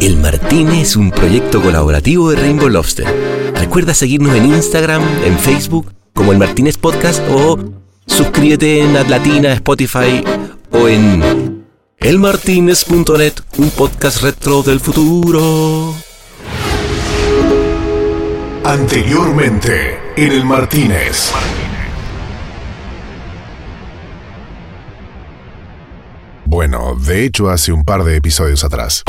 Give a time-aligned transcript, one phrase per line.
[0.00, 3.06] El Martín es un proyecto colaborativo de Rainbow Lobster.
[3.54, 7.58] Recuerda seguirnos en Instagram, en Facebook, como el Martínez Podcast o
[8.06, 10.24] suscríbete en Atlatina, Spotify
[10.70, 11.64] o en
[11.98, 15.94] elmartinez.net, un podcast retro del futuro.
[18.64, 21.32] Anteriormente, en el Martínez.
[26.50, 29.04] Bueno, de hecho hace un par de episodios atrás.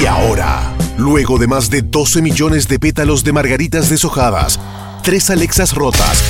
[0.00, 4.60] Y ahora, luego de más de 12 millones de pétalos de margaritas deshojadas,
[5.02, 6.22] tres Alexas rotas,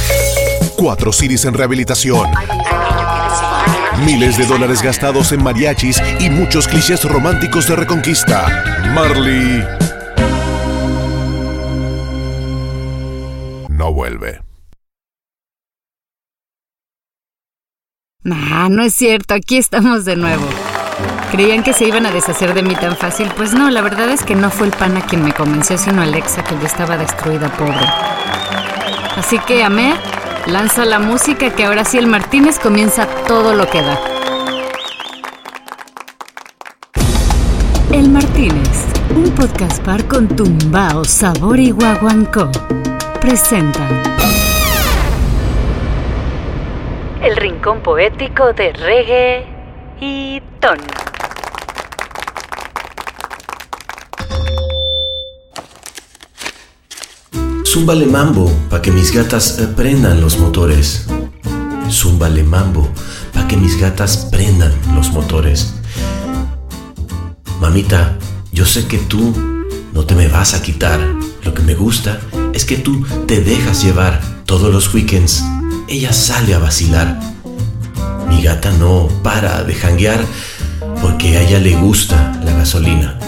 [0.79, 2.31] cuatro CDs en rehabilitación,
[4.05, 9.65] miles de dólares gastados en mariachis y muchos clichés románticos de reconquista, Marley
[13.69, 14.41] no vuelve.
[18.25, 20.45] Nah, no es cierto, aquí estamos de nuevo.
[21.31, 23.29] ¿Creían que se iban a deshacer de mí tan fácil?
[23.37, 26.43] Pues no, la verdad es que no fue el pana quien me convenció, sino Alexa,
[26.43, 27.87] que ya estaba destruida, pobre.
[29.17, 29.95] Así que, Amé,
[30.47, 33.99] lanza la música que ahora sí el Martínez comienza todo lo que da.
[37.93, 42.51] El Martínez, un podcast par con tumbao, sabor y guaguancó,
[43.21, 43.87] presenta
[47.23, 49.47] el rincón poético de reggae
[50.01, 50.79] y ton.
[57.77, 61.05] Zúmbale mambo pa' que mis gatas eh, prendan los motores.
[61.91, 62.89] Zúmbale mambo
[63.35, 65.75] pa' que mis gatas prendan los motores.
[67.61, 68.17] Mamita,
[68.51, 69.35] yo sé que tú
[69.93, 70.99] no te me vas a quitar.
[71.45, 72.19] Lo que me gusta
[72.55, 75.45] es que tú te dejas llevar todos los weekends.
[75.87, 77.21] Ella sale a vacilar.
[78.31, 80.25] Mi gata no para de janguear
[81.03, 83.19] porque a ella le gusta la gasolina.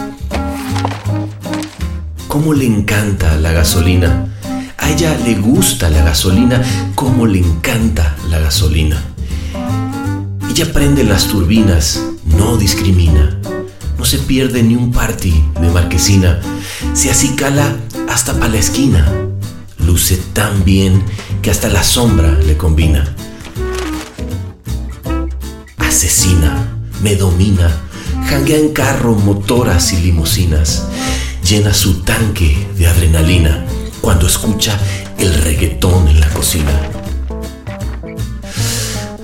[2.28, 4.37] ¿Cómo le encanta la gasolina?
[4.88, 6.62] A ella le gusta la gasolina,
[6.94, 8.98] ¿cómo le encanta la gasolina?
[10.48, 13.38] Ella prende las turbinas, no discrimina,
[13.98, 16.40] no se pierde ni un party de marquesina,
[16.94, 17.76] se acicala
[18.08, 19.06] hasta pa' la esquina,
[19.84, 21.02] luce tan bien
[21.42, 23.14] que hasta la sombra le combina.
[25.76, 26.66] Asesina,
[27.02, 27.70] me domina,
[28.26, 30.86] janguea en carro, motoras y limusinas,
[31.44, 33.66] llena su tanque de adrenalina
[34.00, 34.78] cuando escucha
[35.18, 36.88] el reggaetón en la cocina.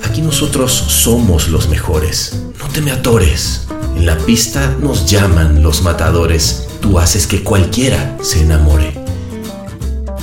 [0.05, 3.63] Aquí nosotros somos los mejores, no te me atores.
[3.97, 8.95] En la pista nos llaman los matadores, tú haces que cualquiera se enamore.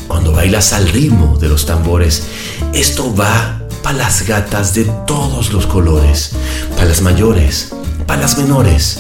[0.08, 2.24] Cuando bailas al ritmo de los tambores,
[2.74, 6.32] esto va para las gatas de todos los colores,
[6.76, 7.74] para las mayores,
[8.06, 9.00] para las menores,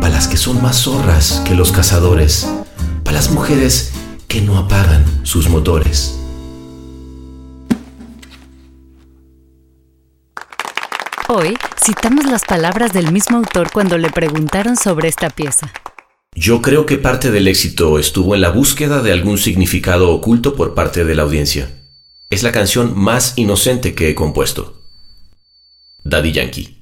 [0.00, 2.46] para las que son más zorras que los cazadores,
[3.04, 3.92] para las mujeres
[4.28, 6.18] que no apagan sus motores.
[11.28, 15.72] Hoy citamos las palabras del mismo autor cuando le preguntaron sobre esta pieza.
[16.34, 20.74] Yo creo que parte del éxito estuvo en la búsqueda de algún significado oculto por
[20.74, 21.70] parte de la audiencia.
[22.30, 24.82] Es la canción más inocente que he compuesto.
[26.04, 26.78] Daddy Yankee.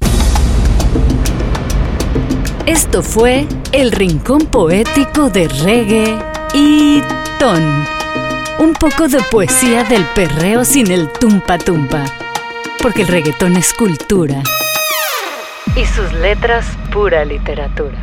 [2.66, 7.02] Esto fue El Rincón Poético de Reggae y
[7.38, 7.84] Ton.
[8.58, 12.04] Un poco de poesía del perreo sin el tumpa tumpa.
[12.80, 14.42] Porque el reggaetón es cultura.
[15.74, 17.98] Y sus letras pura literatura.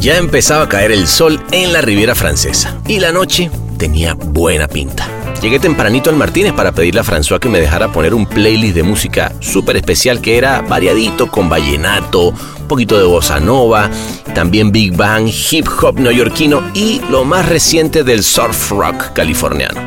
[0.00, 4.68] Ya empezaba a caer el sol en la Riviera Francesa y la noche tenía buena
[4.68, 5.13] pinta.
[5.44, 8.82] Llegué tempranito al Martínez para pedirle a François que me dejara poner un playlist de
[8.82, 13.90] música súper especial que era variadito con vallenato, un poquito de bossa nova,
[14.34, 19.82] también big bang, hip hop neoyorquino y lo más reciente del surf rock californiano.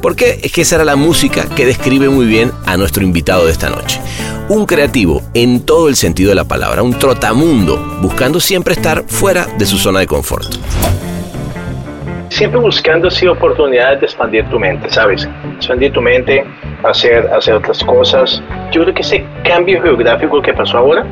[0.00, 3.52] Porque es que esa era la música que describe muy bien a nuestro invitado de
[3.52, 4.00] esta noche.
[4.48, 9.44] Un creativo en todo el sentido de la palabra, un trotamundo, buscando siempre estar fuera
[9.58, 10.56] de su zona de confort
[12.36, 15.28] siempre buscando así oportunidades de expandir tu mente, ¿sabes?
[15.56, 16.44] Expandir tu mente,
[16.84, 18.42] hacer, hacer otras cosas.
[18.72, 21.06] Yo creo que ese cambio geográfico que pasó ahora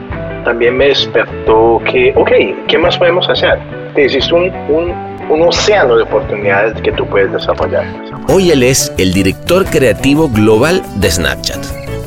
[0.44, 2.30] también me despertó que, ok,
[2.68, 3.58] ¿qué más podemos hacer?
[3.96, 7.84] Existe un, un un océano de oportunidades que tú puedes desarrollar.
[8.28, 11.64] Hoy él es el director creativo global de Snapchat.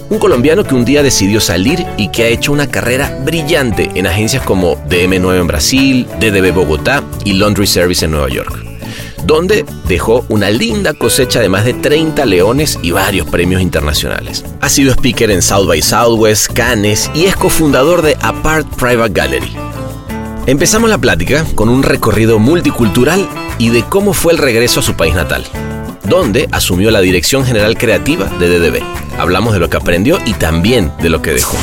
[0.09, 4.07] Un colombiano que un día decidió salir y que ha hecho una carrera brillante en
[4.07, 8.66] agencias como DM9 en Brasil, DDB Bogotá y Laundry Service en Nueva York,
[9.25, 14.43] donde dejó una linda cosecha de más de 30 leones y varios premios internacionales.
[14.61, 19.57] Ha sido speaker en South by Southwest, Cannes y es cofundador de Apart Private Gallery,
[20.47, 23.27] Empezamos la plática con un recorrido multicultural
[23.57, 25.43] y de cómo fue el regreso a su país natal,
[26.05, 28.81] donde asumió la dirección general creativa de DDB.
[29.19, 31.57] Hablamos de lo que aprendió y también de lo que dejó.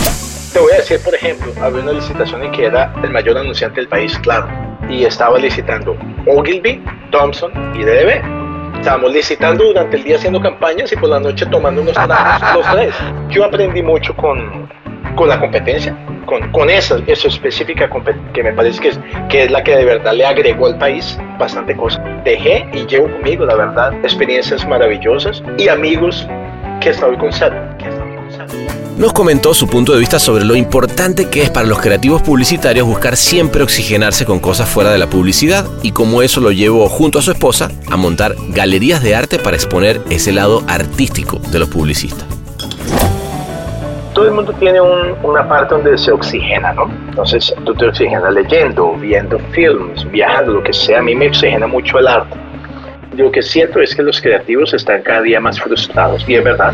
[0.52, 3.80] Te voy a decir, por ejemplo, había una licitación en que era el mayor anunciante
[3.80, 4.48] del país, claro,
[4.90, 5.96] y estaba licitando
[6.26, 6.84] Ogilvy,
[7.14, 8.78] Thompson y DDB.
[8.80, 12.70] Estábamos licitando durante el día haciendo campañas y por la noche tomando unos tragos los
[12.72, 12.94] tres.
[13.28, 14.68] Yo aprendí mucho con,
[15.14, 15.96] con la competencia,
[16.26, 17.88] con, con esa, esa específica
[18.32, 21.16] que me parece que es, que es la que de verdad le agregó al país
[21.38, 22.02] bastante cosas.
[22.24, 26.26] Dejé y llevo conmigo, la verdad, experiencias maravillosas y amigos
[26.80, 27.60] que hasta hoy conservo.
[28.96, 32.86] Nos comentó su punto de vista sobre lo importante que es para los creativos publicitarios
[32.86, 37.18] buscar siempre oxigenarse con cosas fuera de la publicidad y cómo eso lo llevó junto
[37.18, 41.68] a su esposa a montar galerías de arte para exponer ese lado artístico de los
[41.68, 42.24] publicistas
[44.14, 46.88] todo el mundo tiene una parte donde se oxigena, ¿no?
[47.08, 51.00] Entonces tú te oxigenas leyendo, viendo films, viajando, lo que sea.
[51.00, 52.36] A mí me oxigena mucho el arte.
[53.16, 56.72] Lo que siento es que los creativos están cada día más frustrados, y es verdad,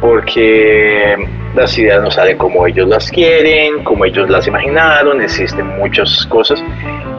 [0.00, 1.16] porque
[1.54, 6.62] las ideas no salen como ellos las quieren, como ellos las imaginaron, existen muchas cosas,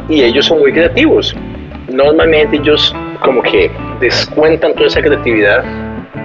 [0.09, 1.35] y ellos son muy creativos.
[1.89, 3.69] Normalmente ellos como que
[3.99, 5.63] descuentan toda esa creatividad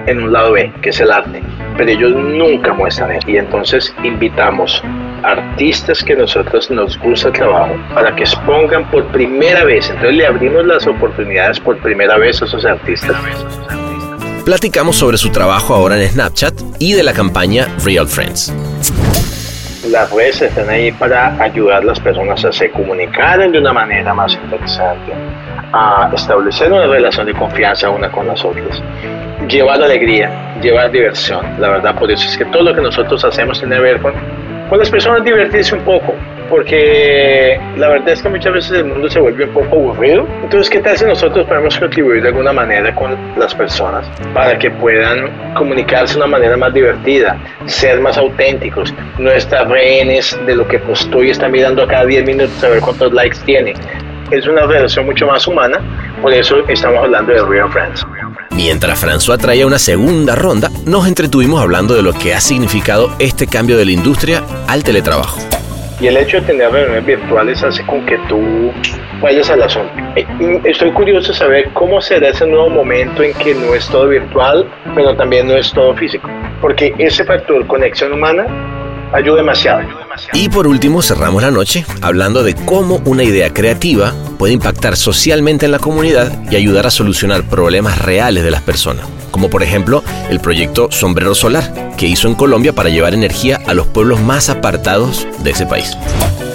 [0.06, 1.42] en un lado B, que es el arte
[1.76, 3.30] pero ellos nunca muestran eso.
[3.30, 4.82] Y entonces invitamos
[5.22, 9.88] artistas que nosotros nos gusta el trabajo para que expongan por primera vez.
[9.90, 13.16] Entonces le abrimos las oportunidades por primera vez a esos artistas.
[14.46, 18.54] Platicamos sobre su trabajo ahora en Snapchat y de la campaña Real Friends.
[19.90, 24.14] Las redes están ahí para ayudar a las personas a se comunicar de una manera
[24.14, 25.12] más interesante,
[25.72, 28.80] a establecer una relación de confianza una con las otras
[29.48, 30.30] llevar alegría,
[30.62, 31.44] llevar diversión.
[31.58, 34.14] La verdad, por eso es que todo lo que nosotros hacemos tiene que ver con,
[34.68, 36.14] con las personas divertirse un poco.
[36.48, 40.26] Porque la verdad es que muchas veces el mundo se vuelve un poco aburrido.
[40.42, 44.70] Entonces, ¿qué tal si nosotros podemos contribuir de alguna manera con las personas para que
[44.70, 50.66] puedan comunicarse de una manera más divertida, ser más auténticos, no estar rehenes de lo
[50.68, 53.74] que postó y estar mirando a cada 10 minutos a ver cuántos likes tiene?
[54.30, 55.80] Es una relación mucho más humana,
[56.20, 58.04] por eso estamos hablando de Real Friends.
[58.50, 63.46] Mientras François traía una segunda ronda, nos entretuvimos hablando de lo que ha significado este
[63.46, 65.55] cambio de la industria al teletrabajo.
[65.98, 68.70] Y el hecho de tener reuniones virtuales hace con que tú
[69.22, 70.12] vayas a la zona.
[70.14, 70.26] Eh,
[70.64, 74.68] estoy curioso de saber cómo será ese nuevo momento en que no es todo virtual,
[74.94, 76.28] pero también no es todo físico.
[76.60, 78.46] Porque ese factor conexión humana
[79.16, 79.82] ayuda demasiado.
[80.32, 85.66] Y por último cerramos la noche hablando de cómo una idea creativa puede impactar socialmente
[85.66, 90.02] en la comunidad y ayudar a solucionar problemas reales de las personas, como por ejemplo
[90.30, 91.64] el proyecto Sombrero Solar,
[91.96, 95.96] que hizo en Colombia para llevar energía a los pueblos más apartados de ese país.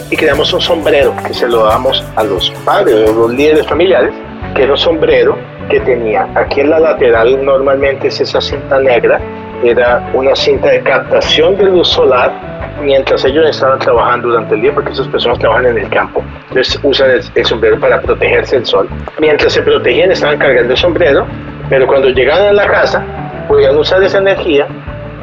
[0.09, 4.13] Y creamos un sombrero que se lo damos a los padres, a los líderes familiares,
[4.55, 5.37] que era un sombrero
[5.69, 9.21] que tenía aquí en la lateral normalmente es esa cinta negra,
[9.63, 12.50] era una cinta de captación de luz solar
[12.81, 16.23] mientras ellos estaban trabajando durante el día, porque esas personas trabajan en el campo.
[16.49, 18.89] Entonces usan el, sombrero para protegerse del sol.
[19.19, 21.25] Mientras se protegían estaban cargando el sombrero,
[21.69, 23.03] pero cuando llegaban a la casa
[23.47, 24.67] podían usar esa energía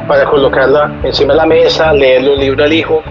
[0.07, 3.03] para colocarla encima de la mesa, leerle un libro al hijo.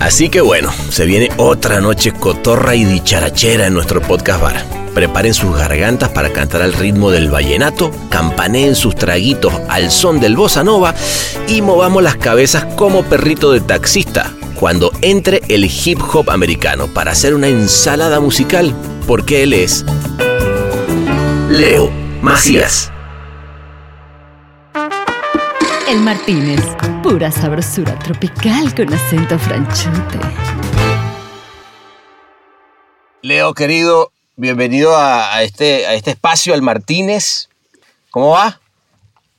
[0.00, 4.64] Así que bueno, se viene otra noche cotorra y dicharachera en nuestro podcast bar.
[4.94, 10.36] Preparen sus gargantas para cantar al ritmo del vallenato, campaneen sus traguitos al son del
[10.36, 10.94] bossa nova
[11.46, 17.12] y movamos las cabezas como perrito de taxista cuando entre el hip hop americano para
[17.12, 18.74] hacer una ensalada musical,
[19.06, 19.84] porque él es
[21.48, 21.90] Leo
[22.22, 22.90] Macías.
[25.88, 26.60] El Martínez,
[27.02, 30.18] pura sabrosura tropical con acento franchute.
[33.22, 37.48] Leo, querido, bienvenido a, este, a este espacio, al Martínez.
[38.10, 38.60] ¿Cómo va?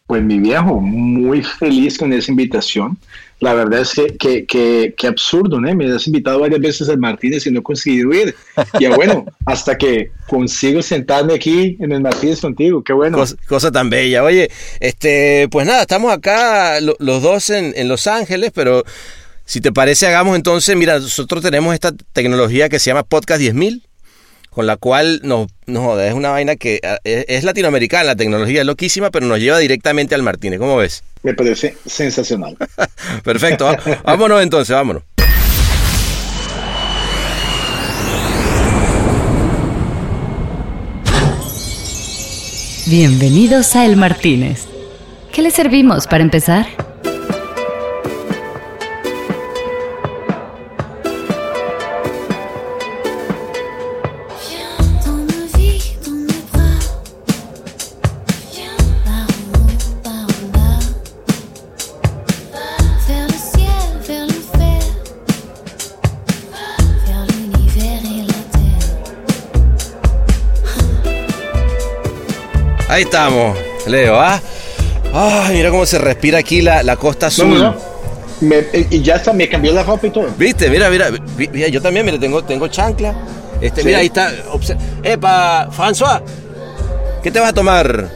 [0.07, 2.97] Pues mi viejo, muy feliz con esa invitación.
[3.39, 5.73] La verdad es que, que, absurdo, ¿no?
[5.73, 8.35] Me has invitado varias veces al Martínez y no he conseguido ir.
[8.79, 13.23] Y bueno, hasta que consigo sentarme aquí en el Martínez contigo, qué bueno.
[13.47, 14.23] Cosa, tan bella.
[14.23, 18.83] Oye, este, pues nada, estamos acá los dos en, en Los Ángeles, pero
[19.45, 23.88] si te parece, hagamos entonces, mira, nosotros tenemos esta tecnología que se llama Podcast 10.000
[24.59, 28.59] con la cual nos, joda, es una vaina que ah, es, es latinoamericana, la tecnología
[28.59, 30.59] es loquísima, pero nos lleva directamente al Martínez.
[30.59, 31.01] ¿Cómo ves?
[31.23, 32.57] Me parece sensacional.
[33.23, 35.03] Perfecto, va- vámonos entonces, vámonos.
[42.87, 44.65] Bienvenidos a El Martínez.
[45.31, 46.65] ¿Qué le servimos para empezar?
[72.99, 74.41] Ahí estamos, Leo, ¿ah?
[75.13, 77.47] Ay, mira cómo se respira aquí la, la costa azul.
[77.57, 77.75] no, no.
[78.41, 80.27] Me- y ya está, me cambió la ropa y todo.
[80.37, 80.69] ¿Viste?
[80.69, 83.15] Mira, mira, mira, yo también, mira, tengo, tengo chancla.
[83.61, 83.87] Este, Sí.
[83.87, 84.33] mira, ahí está.
[85.01, 86.21] Epa, François,
[87.23, 88.09] ¿qué te vas a tomar?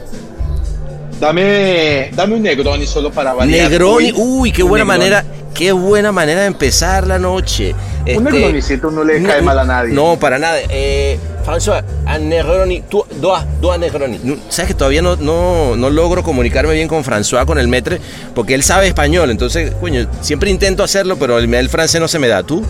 [1.18, 3.70] Dame, dame un Negroni solo para variar.
[3.70, 4.98] Negroni, uy, qué buena Negroni.
[5.12, 5.24] manera,
[5.54, 7.74] qué buena manera de empezar la noche.
[8.04, 9.94] Este, Un Negronicito no le cae mal a nadie.
[9.94, 10.58] No, para nada.
[10.68, 14.18] Eh, François, a Negroni, tú, doa, doa Negroni.
[14.48, 18.00] Sabes que todavía no, no, no logro comunicarme bien con François, con el metre,
[18.34, 22.18] porque él sabe español, entonces, coño, siempre intento hacerlo, pero el, el francés no se
[22.18, 22.42] me da.
[22.42, 22.64] ¿Tú?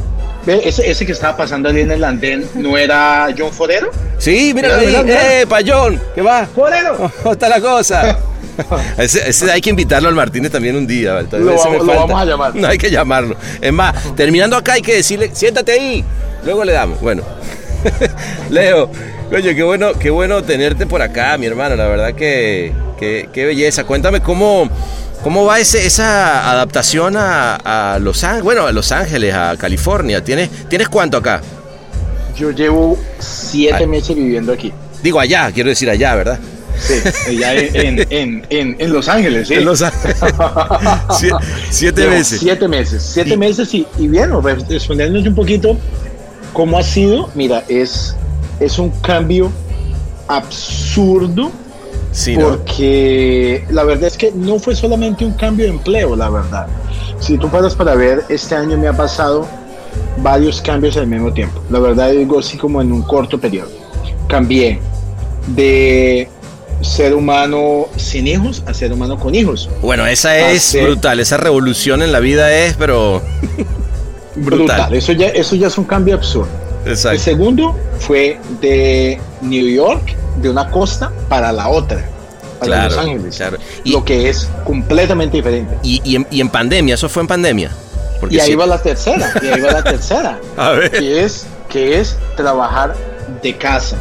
[0.46, 3.90] Ese, ese que estaba pasando ahí en el andén, ¿no era John Forero?
[4.18, 4.94] Sí, mira ahí.
[5.06, 5.98] ¡Eh, payón!
[6.14, 6.44] ¿Qué va?
[6.46, 7.10] ¡Forero!
[7.22, 8.18] ¿Cómo está la cosa?
[8.98, 11.14] Ese, ese hay que invitarlo al Martínez también un día.
[11.14, 11.94] Lo Ese me vamos- lo falta.
[12.02, 12.54] vamos a llamar.
[12.54, 13.36] No hay que llamarlo.
[13.60, 16.04] Es más, terminando acá hay que decirle, siéntate ahí.
[16.44, 17.00] Luego le damos.
[17.00, 17.22] Bueno.
[18.50, 18.90] Leo,
[19.30, 21.76] coño, qué bueno, qué bueno tenerte por acá, mi hermano.
[21.76, 23.84] La verdad que, que- qué belleza.
[23.84, 24.68] Cuéntame cómo,
[25.22, 27.56] cómo va ese, esa adaptación a,
[27.94, 30.22] a Los Ángeles, bueno, a Los Ángeles, a California.
[30.22, 31.40] ¿Tienes, ¿tienes cuánto acá?
[32.36, 33.86] Yo llevo siete Ay.
[33.86, 34.72] meses viviendo aquí.
[35.02, 36.38] Digo allá, quiero decir allá, ¿verdad?
[36.76, 36.94] Sí,
[37.28, 39.54] allá en, en, en, Los Ángeles, sí.
[39.54, 40.16] En Los Ángeles.
[41.10, 41.30] Sie-
[41.70, 42.40] siete meses.
[42.40, 43.02] Siete meses.
[43.14, 45.78] Siete Y- meses y, y bien, res- respondiéndonos un poquito
[46.54, 48.16] cómo ha sido, mira, es,
[48.61, 49.52] es un cambio
[50.26, 51.50] absurdo
[52.12, 52.49] Sí, ¿no?
[52.49, 56.68] porque la verdad es que no fue solamente un cambio de empleo, la verdad.
[57.18, 59.49] Si tú paras para ver, este año me ha pasado
[60.18, 61.61] varios cambios al mismo tiempo.
[61.70, 63.68] La verdad digo así como en un corto periodo.
[64.28, 64.78] Cambié
[65.49, 66.28] de
[66.82, 69.68] ser humano sin hijos a ser humano con hijos.
[69.82, 73.23] Bueno, esa es brutal, esa revolución en la vida es, pero
[74.36, 74.94] brutal.
[74.94, 76.48] Eso ya, eso ya es un cambio absurdo.
[76.84, 77.18] El Exacto.
[77.20, 82.04] segundo fue de New York, de una costa para la otra,
[82.58, 83.36] para Claro, Los Ángeles.
[83.36, 83.56] claro.
[83.84, 85.76] Y- Lo que es completamente diferente.
[85.82, 87.70] Y, y en, y en pandemia, eso fue en pandemia.
[88.20, 90.90] Porque y ahí sí- va la tercera, y ahí va la tercera, A ver.
[90.90, 92.94] que es, que es trabajar
[93.42, 93.96] de casa,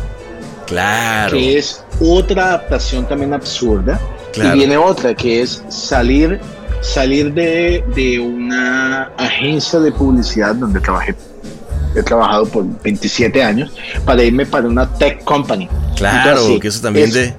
[0.67, 1.37] Claro.
[1.37, 3.99] que es otra adaptación también absurda.
[4.33, 4.55] Claro.
[4.55, 6.39] Y viene otra, que es salir,
[6.83, 11.15] salir de, de una agencia de publicidad donde trabajé.
[11.95, 13.71] He trabajado por 27 años
[14.05, 15.69] para irme para una tech company.
[15.95, 17.33] Claro, Entonces, que eso también es de.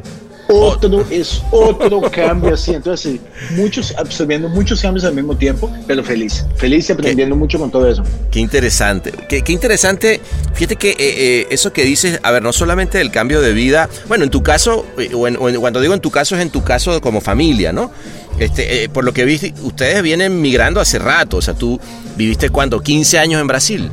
[0.46, 2.74] Otro, es otro cambio así.
[2.74, 3.18] Entonces,
[3.56, 6.44] muchos, absorbiendo muchos cambios al mismo tiempo, pero feliz.
[6.56, 8.04] Feliz y aprendiendo mucho con todo eso.
[8.30, 9.10] Qué interesante.
[9.28, 10.20] Qué, qué interesante.
[10.52, 13.88] Fíjate que eh, eh, eso que dices, a ver, no solamente el cambio de vida,
[14.06, 16.42] bueno, en tu caso, eh, o, en- o en- cuando digo en tu caso, es
[16.42, 17.90] en tu caso como familia, ¿no?
[18.38, 21.80] Este, eh, por lo que viste, ustedes vienen migrando hace rato, o sea, tú
[22.16, 23.90] viviste cuánto, 15 años en Brasil.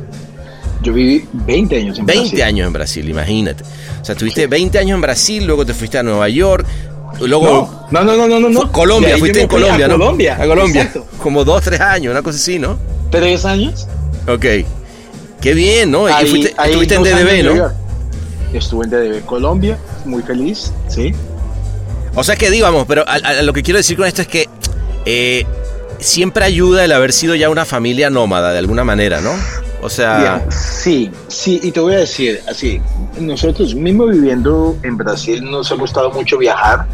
[0.82, 2.42] Yo viví 20 años en 20 Brasil.
[2.42, 3.62] años en Brasil, imagínate.
[4.00, 6.66] O sea, tuviste 20 años en Brasil, luego te fuiste a Nueva York,
[7.20, 8.48] luego No, no, no, no, no.
[8.48, 8.72] no.
[8.72, 9.94] Colombia, fuiste en Colombia, a ¿no?
[9.98, 10.36] Colombia.
[10.40, 10.82] A Colombia.
[10.82, 11.06] Exacto.
[11.22, 12.78] Como dos, tres años, una cosa así, ¿no?
[13.10, 13.86] Tres años.
[14.26, 14.44] Ok.
[15.40, 16.08] Qué bien, ¿no?
[16.08, 17.54] Y Ahí- fuiste- ahí estuviste en DDB, ¿no?
[17.56, 17.74] York.
[18.52, 21.14] Estuve en DDB Colombia, muy feliz, sí.
[22.14, 24.48] O sea que digamos, pero a, a- lo que quiero decir con esto es que
[25.06, 25.44] eh,
[25.98, 29.32] siempre ayuda el haber sido ya una familia nómada de alguna manera, ¿no?
[29.80, 32.80] O sea, Bien, sí, sí, y te voy a decir, así,
[33.20, 36.86] nosotros mismo viviendo en Brasil nos ha gustado mucho viajar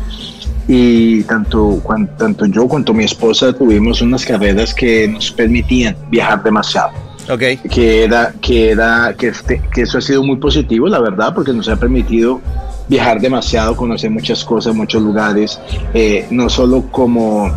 [0.66, 6.42] y tanto, cuan- tanto yo cuanto mi esposa tuvimos unas carreras que nos permitían viajar
[6.42, 6.90] demasiado.
[7.30, 11.34] ok, que era que era que, este- que eso ha sido muy positivo la verdad
[11.34, 12.40] porque nos ha permitido
[12.88, 15.60] viajar demasiado conocer muchas cosas muchos lugares
[15.94, 17.50] eh, no solo como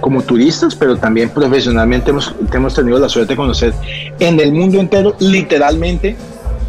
[0.00, 3.74] como turistas pero también profesionalmente hemos, hemos tenido la suerte de conocer
[4.20, 6.16] en el mundo entero literalmente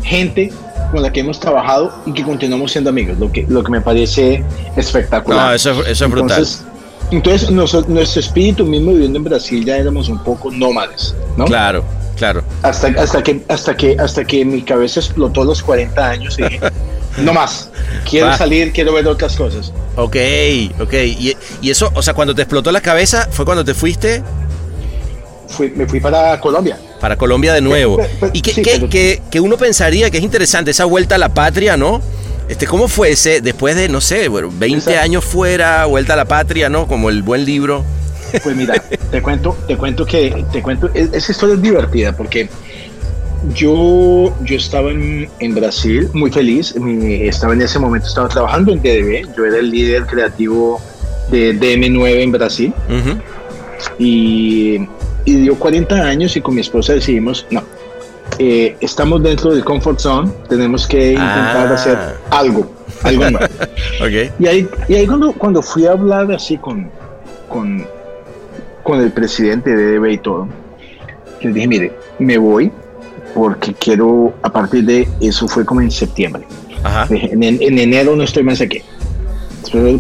[0.04, 0.52] gente
[0.92, 3.82] con la que hemos trabajado y que continuamos siendo amigos lo que lo que me
[3.82, 4.44] parece
[4.76, 6.32] espectacular no, eso, es- eso es brutal.
[6.40, 6.66] entonces,
[7.12, 11.46] entonces noso- nuestro espíritu mismo viviendo en Brasil ya éramos un poco nómades, ¿no?
[11.46, 11.84] Claro,
[12.18, 12.44] Claro.
[12.64, 16.44] Hasta, hasta, que, hasta, que, hasta que mi cabeza explotó a los 40 años y
[16.44, 16.60] dije,
[17.18, 17.70] no más,
[18.10, 18.38] quiero Va.
[18.38, 19.72] salir, quiero ver otras cosas.
[19.96, 20.16] Ok,
[20.80, 20.94] ok.
[20.94, 24.24] Y, y eso, o sea, cuando te explotó la cabeza, fue cuando te fuiste
[25.48, 26.78] Fui, me fui para Colombia.
[27.02, 27.98] para Colombia de nuevo.
[27.98, 30.86] Pe- pe- Y que, sí, que- pero- que- que uno pensaría que es interesante esa
[30.86, 32.02] vuelta a la patria, ¿no?
[32.48, 36.16] Este, ¿Cómo fue ese, después de, no sé, bueno, 20 Esa- años fuera, vuelta a
[36.18, 36.88] la patria, ¿no?
[36.88, 37.84] Como el buen libro.
[38.44, 38.76] Pues mira,
[39.12, 42.48] te cuento, te cuento que, te cuento, es- esa historia es divertida porque
[43.54, 48.72] yo, yo estaba en, en Brasil muy feliz, mi- estaba en ese momento, estaba trabajando
[48.74, 50.82] en DDB, yo era el líder creativo
[51.32, 53.20] de DM9 en Brasil Ujú.
[53.98, 54.88] y,
[55.26, 57.64] y dio 40 años y con mi esposa decidimos, no,
[58.40, 61.74] eh, estamos dentro del comfort zone, tenemos que intentar Ah.
[61.74, 61.98] hacer
[62.32, 62.72] algo,
[63.04, 63.46] algo nuevo.
[64.02, 64.34] Ok.
[64.40, 66.90] Y ahí, y ahí cuando, cuando fui a hablar así con,
[67.48, 67.86] con,
[68.84, 70.48] con el presidente de DB y todo,
[71.42, 72.72] le dije, mire, me voy
[73.34, 76.46] porque quiero, a partir de eso fue como en septiembre.
[76.84, 77.06] Ajá.
[77.08, 78.82] Dije, En, en enero no estoy más aquí.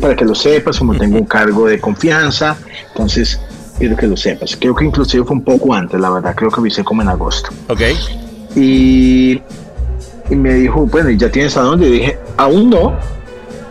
[0.01, 2.57] Para que lo sepas, como tengo un cargo de confianza,
[2.89, 3.39] entonces
[3.77, 4.55] quiero que lo sepas.
[4.55, 7.50] Creo que inclusive fue un poco antes, la verdad, creo que avisé como en agosto.
[7.67, 7.81] Ok.
[8.55, 9.41] Y,
[10.29, 11.88] y me dijo, bueno, ¿y ya tienes a dónde?
[11.88, 12.93] Y dije, aún no,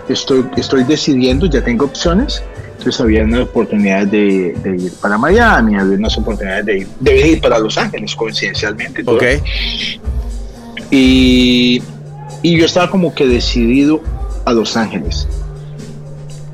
[0.08, 2.42] estoy, estoy decidiendo, ya tengo opciones.
[2.78, 7.28] Entonces había unas oportunidades de, de ir para Miami, había unas oportunidades de ir, de
[7.28, 9.02] ir para Los Ángeles, coincidencialmente.
[9.02, 9.16] todo.
[9.16, 9.24] Ok.
[10.90, 11.82] Y,
[12.42, 14.00] y yo estaba como que decidido
[14.44, 15.26] a Los Ángeles.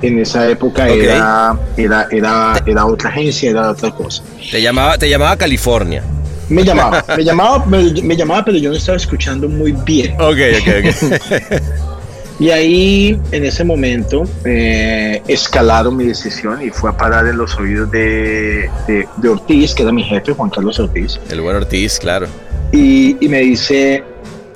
[0.00, 4.22] En esa época era, era, era, era otra agencia, era otra cosa.
[4.50, 6.02] Te llamaba, te llamaba California.
[6.48, 10.14] Me llamaba, me llamaba, me, me llamaba, pero yo no estaba escuchando muy bien.
[10.14, 11.62] Ok, ok, ok.
[12.40, 17.56] Y ahí, en ese momento, eh, escalaron mi decisión y fue a parar en los
[17.56, 21.20] oídos de, de, de Ortiz, que era mi jefe, Juan Carlos Ortiz.
[21.30, 22.26] El buen Ortiz, claro.
[22.72, 24.02] Y, y me dice,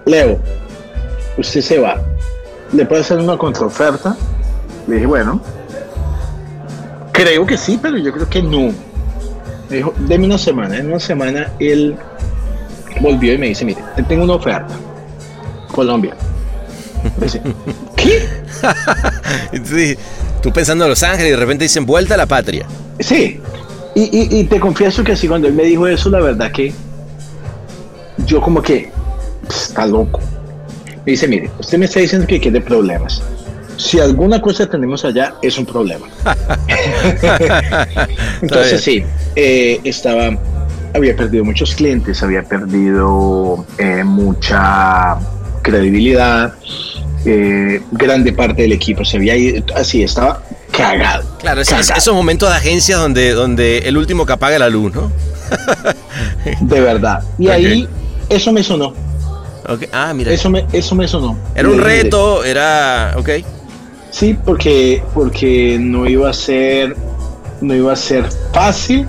[0.07, 0.41] Leo,
[1.37, 2.03] usted se va.
[2.73, 4.17] ¿Le puedo hacer una contraoferta?
[4.89, 5.41] Le dije, bueno,
[7.13, 8.73] creo que sí, pero yo creo que no.
[9.71, 10.79] Me dijo, deme una semana.
[10.79, 11.95] En una semana él
[13.01, 14.75] volvió y me dice, mire, te tengo una oferta.
[15.71, 16.17] Colombia.
[17.21, 17.41] Dice,
[17.97, 18.29] ¿qué?
[19.65, 19.97] Sí,
[20.43, 22.67] tú pensando en Los Ángeles y de repente dicen vuelta a la patria.
[23.01, 23.41] Sí.
[23.95, 26.73] Y, y- y te confieso que así cuando él me dijo eso, la verdad que
[28.27, 28.91] yo como que
[29.49, 30.21] "Pss, está loco.
[31.05, 33.23] Me dice, mire, usted me está diciendo que quiere problemas.
[33.77, 36.07] Si alguna cosa tenemos allá, es un problema.
[38.43, 39.05] Entonces sí,
[39.37, 40.37] eh, estaba,
[40.95, 45.17] había perdido muchos clientes, había perdido eh, mucha
[45.71, 46.55] credibilidad,
[47.25, 51.25] eh, grande parte del equipo se había ido, así estaba cagado.
[51.39, 51.99] Claro, es- es- cagado.
[51.99, 55.11] esos momentos de agencias donde, donde el último que apaga la luz, ¿no?
[56.61, 57.23] De verdad.
[57.39, 57.89] Y ahí
[58.29, 58.95] eso me sonó.
[59.69, 60.33] Ok, Ah, mira.
[60.33, 61.37] Eso me, eso me sonó.
[61.55, 63.15] Era un dije, reto, era.
[63.19, 63.29] Ok.
[64.11, 66.97] Sí, porque, porque no iba a ser,
[67.61, 69.07] no iba a ser fácil,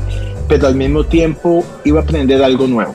[0.49, 2.93] pero al mismo tiempo iba a aprender algo nuevo.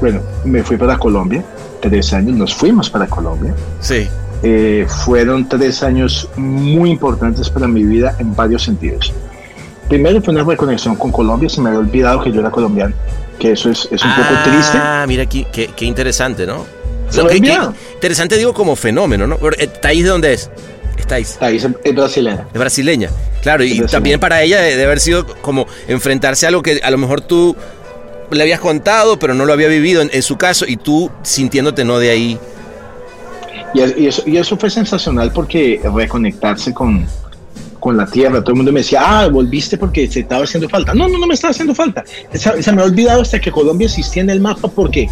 [0.00, 1.44] Bueno, me fui para Colombia,
[1.80, 3.54] tres años, nos fuimos para Colombia.
[3.80, 4.08] Sí.
[4.42, 9.12] Eh, fueron tres años muy importantes para mi vida en varios sentidos.
[9.88, 12.94] Primero fue una reconexión con Colombia, se me había olvidado que yo era colombiano,
[13.38, 14.76] que eso es, es un poco triste.
[14.80, 16.64] Ah, mira aquí, qué, qué interesante, ¿no?
[17.08, 17.72] Se No, qué olvidaba.
[17.94, 19.38] interesante digo como fenómeno, ¿no?
[19.58, 20.50] Eh, ¿Taís de dónde es?
[20.98, 21.38] Estáis.
[21.40, 22.46] Ahí es, brasileña.
[22.52, 23.10] Es brasileña.
[23.42, 23.90] Claro, y brasileña.
[23.90, 27.54] también para ella debe haber sido como enfrentarse a algo que a lo mejor tú
[28.30, 31.98] le habías contado, pero no lo había vivido en, su caso, y tú sintiéndote no
[31.98, 32.38] de ahí.
[33.74, 37.06] Y, es- y eso, fue sensacional porque reconectarse con,
[37.78, 40.94] con la tierra, todo el mundo me decía, ah, volviste porque se estaba haciendo falta.
[40.94, 42.04] No, no, no me estaba haciendo falta.
[42.32, 44.68] Se, me ha olvidado hasta que Colombia existía en el mapa.
[44.68, 45.08] ¿Por qué?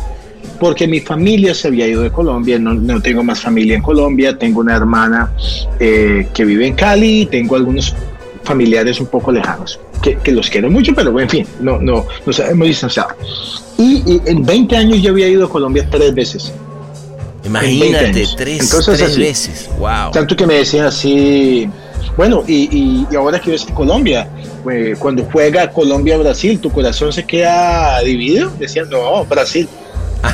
[0.59, 4.39] Porque mi familia se había ido de Colombia, no, no tengo más familia en Colombia,
[4.39, 5.33] tengo una hermana
[5.81, 7.95] eh, que vive en Cali, tengo algunos
[8.45, 12.39] familiares un poco lejanos, que, que los quiero mucho, pero en fin, no, no, nos
[12.39, 13.09] hemos distanciado.
[13.79, 16.53] Y, y en 20 años yo había ido a Colombia tres veces.
[17.45, 18.35] Imagínate, 20 años.
[18.37, 19.21] tres, Entonces, tres así.
[19.21, 19.71] veces.
[19.79, 20.11] Wow.
[20.13, 21.69] Tanto que me decían así,
[22.17, 24.29] bueno, y, y- y ahora que ves que Colombia,
[24.71, 28.51] eh, cuando juega Colombia-Brasil, ¿tu corazón se queda dividido?
[28.59, 29.69] Decían, no, Brasil.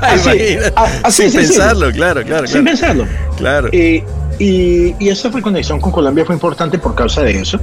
[0.00, 2.64] Así, así, Sin sí, sí, pensarlo, claro, claro, sin claro.
[2.64, 3.06] pensarlo.
[3.36, 3.68] Claro.
[3.72, 4.02] Eh,
[4.38, 7.60] y, y esa reconexión con Colombia fue importante por causa de eso.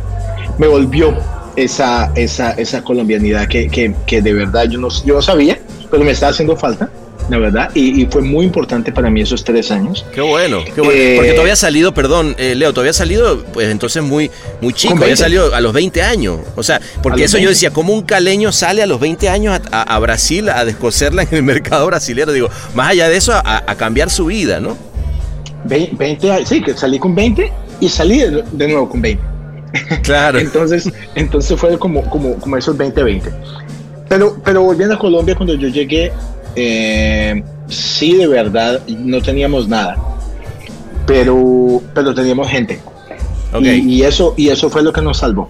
[0.60, 1.18] Me volvió
[1.56, 6.04] esa, esa, esa colombianidad que, que, que de verdad yo no, yo no sabía, pero
[6.04, 6.90] me estaba haciendo falta.
[7.30, 10.04] la verdad, y, y fue muy importante para mí esos tres años.
[10.14, 10.92] Qué bueno, qué bueno.
[10.94, 14.74] Eh, Porque tú habías salido, perdón, eh, Leo, tú habías salido, pues entonces muy, muy
[14.74, 15.22] chico, había 20.
[15.24, 16.40] salido a los 20 años.
[16.56, 17.50] O sea, porque eso yo 20.
[17.54, 21.22] decía, ¿cómo un caleño sale a los 20 años a, a- a Brasil a descoserla
[21.24, 22.32] en el mercado brasilero?
[22.34, 24.76] Digo, más allá de eso, a, a cambiar su vida, ¿no?
[25.66, 29.24] Ve- 20 años, sí, que salí con 20 y salí de, de nuevo con 20.
[30.04, 30.40] Claro.
[30.40, 33.32] Entonces, entonces fue como, como, como esos 20-20.
[34.08, 36.12] Pero, pero volviendo a Colombia, cuando yo llegué,
[36.56, 39.98] eh, sí, de verdad, no teníamos nada.
[41.06, 42.80] Pero, pero teníamos gente.
[43.62, 45.50] Y, y eso, y eso fue lo que nos salvó.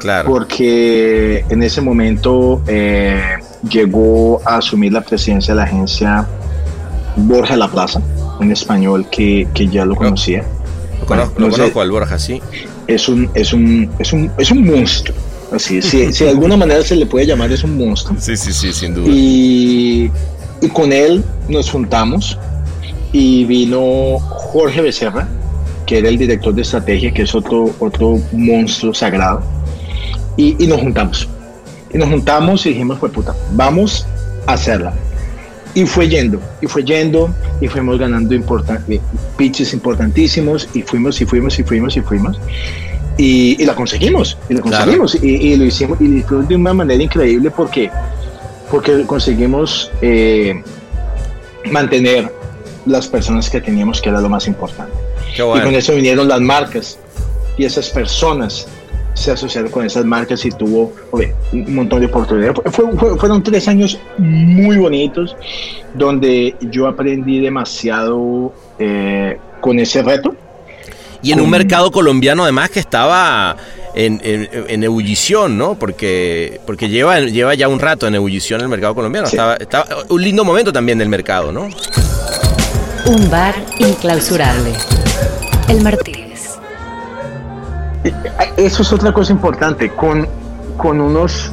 [0.00, 0.28] claro.
[0.28, 3.34] Porque en ese momento eh,
[3.68, 6.26] llegó a asumir la presidencia de la agencia
[7.16, 8.00] Borja La Plaza,
[8.40, 10.44] en español, que, que ya lo conocía.
[11.00, 12.42] Lo conozco, no lo conozco al Borja, sí.
[12.86, 15.16] Es un, es un, es un, es un monstruo.
[15.52, 18.16] Así, si, si de alguna manera se le puede llamar, es un monstruo.
[18.20, 19.08] Sí, sí, sí, sin duda.
[19.08, 20.10] Y,
[20.60, 22.38] y con él nos juntamos
[23.12, 25.28] y vino Jorge Becerra,
[25.86, 29.42] que era el director de estrategia, que es otro, otro monstruo sagrado.
[30.36, 31.28] Y, y nos juntamos.
[31.94, 34.04] Y nos juntamos y dijimos, pues puta, vamos
[34.46, 34.92] a hacerla.
[35.76, 38.98] Y fue yendo, y fue yendo, y fuimos ganando importan- eh,
[39.36, 42.40] pitches importantísimos, y fuimos, y fuimos, y fuimos, y fuimos.
[43.18, 44.76] Y, y la conseguimos, y la Claro.
[44.78, 47.90] conseguimos, y, y lo hicimos, y lo hicimos de una manera increíble porque,
[48.70, 50.62] porque conseguimos eh,
[51.70, 52.32] mantener
[52.86, 54.92] las personas que teníamos, que era lo más importante.
[55.36, 56.98] Y con eso vinieron las marcas
[57.58, 58.66] y esas personas
[59.16, 62.54] se asociaron con esas marcas y tuvo oye, un montón de oportunidades.
[62.70, 65.34] Fue- fue- fueron tres años muy bonitos
[65.94, 70.34] donde yo aprendí demasiado eh, con ese reto.
[71.22, 73.56] Y en un mercado colombiano además que estaba
[73.94, 75.74] en, en- en ebullición, ¿no?
[75.78, 79.26] Porque, porque lleva, lleva ya un rato en ebullición el mercado colombiano.
[79.26, 79.34] Sí.
[79.36, 81.68] Estaba, estaba un lindo momento también del mercado, ¿no?
[83.06, 84.72] Un bar inclausurable.
[85.68, 86.25] El Martínez.
[88.56, 90.26] Eso es otra cosa importante, con,
[90.76, 91.50] con unos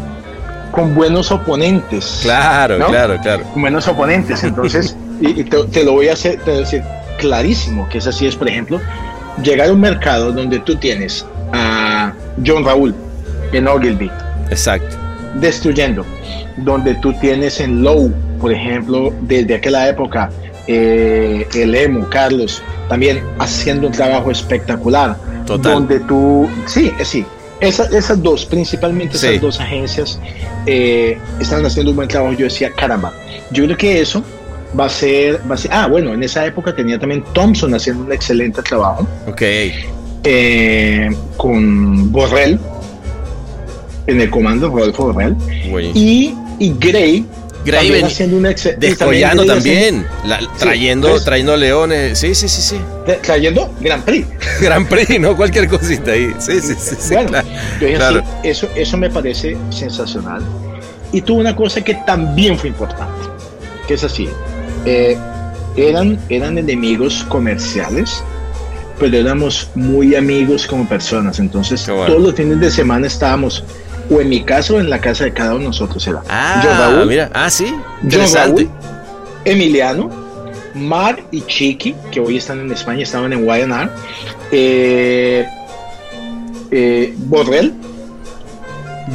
[0.71, 2.19] con buenos oponentes.
[2.23, 2.87] Claro, ¿no?
[2.87, 3.43] claro, claro.
[3.53, 4.43] con buenos oponentes.
[4.43, 6.83] Entonces, y, y te, te lo voy a hacer, te voy a decir
[7.17, 8.79] clarísimo que es así es, por ejemplo,
[9.41, 12.13] llegar a un mercado donde tú tienes a
[12.45, 12.93] John Raúl
[13.51, 14.11] en Ogilvy
[14.49, 14.95] Exacto.
[15.35, 16.05] destruyendo,
[16.57, 20.29] donde tú tienes en Low, por ejemplo, desde aquella época,
[20.67, 25.15] eh, el Emo, Carlos, también haciendo un trabajo espectacular.
[25.45, 25.73] Total.
[25.73, 27.25] Donde tú, sí, eh, sí,
[27.59, 29.27] esa- esas dos, principalmente Sí.
[29.27, 30.19] esas dos agencias,
[30.65, 32.33] eh, están haciendo un buen trabajo.
[32.33, 33.13] Yo decía, caramba,
[33.51, 34.23] yo creo que eso
[34.79, 38.03] va a ser, va a ser, ah, bueno, en esa época tenía también Thompson haciendo
[38.05, 39.41] un excelente trabajo Ok.
[40.23, 42.59] eh, con Borrell
[44.07, 45.35] en el comando, Rodolfo Borrell,
[45.93, 47.25] y, y Gray,
[47.65, 50.07] Gray también ven- haciendo un ex- Descollando Gray también.
[50.25, 51.23] la- trayendo, ¿ves?
[51.23, 52.19] trayendo leones.
[52.19, 52.77] Sí, sí, sí, sí.
[53.21, 54.27] trayendo Grand Prix.
[54.61, 55.35] Gran Prix, ¿no?
[55.35, 56.33] Cualquier cosita ahí.
[56.39, 56.95] Sí, sí, sí.
[56.99, 57.47] sí, bueno, claro.
[57.97, 58.19] Claro.
[58.41, 60.41] sí, eso, eso me parece sensacional.
[61.11, 63.27] Y tuvo una cosa que también fue importante,
[63.87, 64.27] que es así,
[64.85, 65.17] eh,
[65.77, 68.23] eran, eran enemigos comerciales,
[68.99, 72.05] pero éramos muy amigos como personas, entonces bueno.
[72.07, 73.63] todos los fines de semana estábamos
[74.09, 76.05] o en mi casa o en la casa de cada uno de nosotros.
[76.07, 77.29] Era Ah, Raúl, mira.
[77.33, 77.73] Ah, sí.
[78.03, 78.63] Interesante.
[78.63, 78.69] Raúl,
[79.45, 80.09] Emiliano,
[80.75, 83.89] Mar y Chiqui, que hoy están en España, estaban en YNR,
[84.51, 85.45] eh,
[86.71, 87.73] eh, Borrell.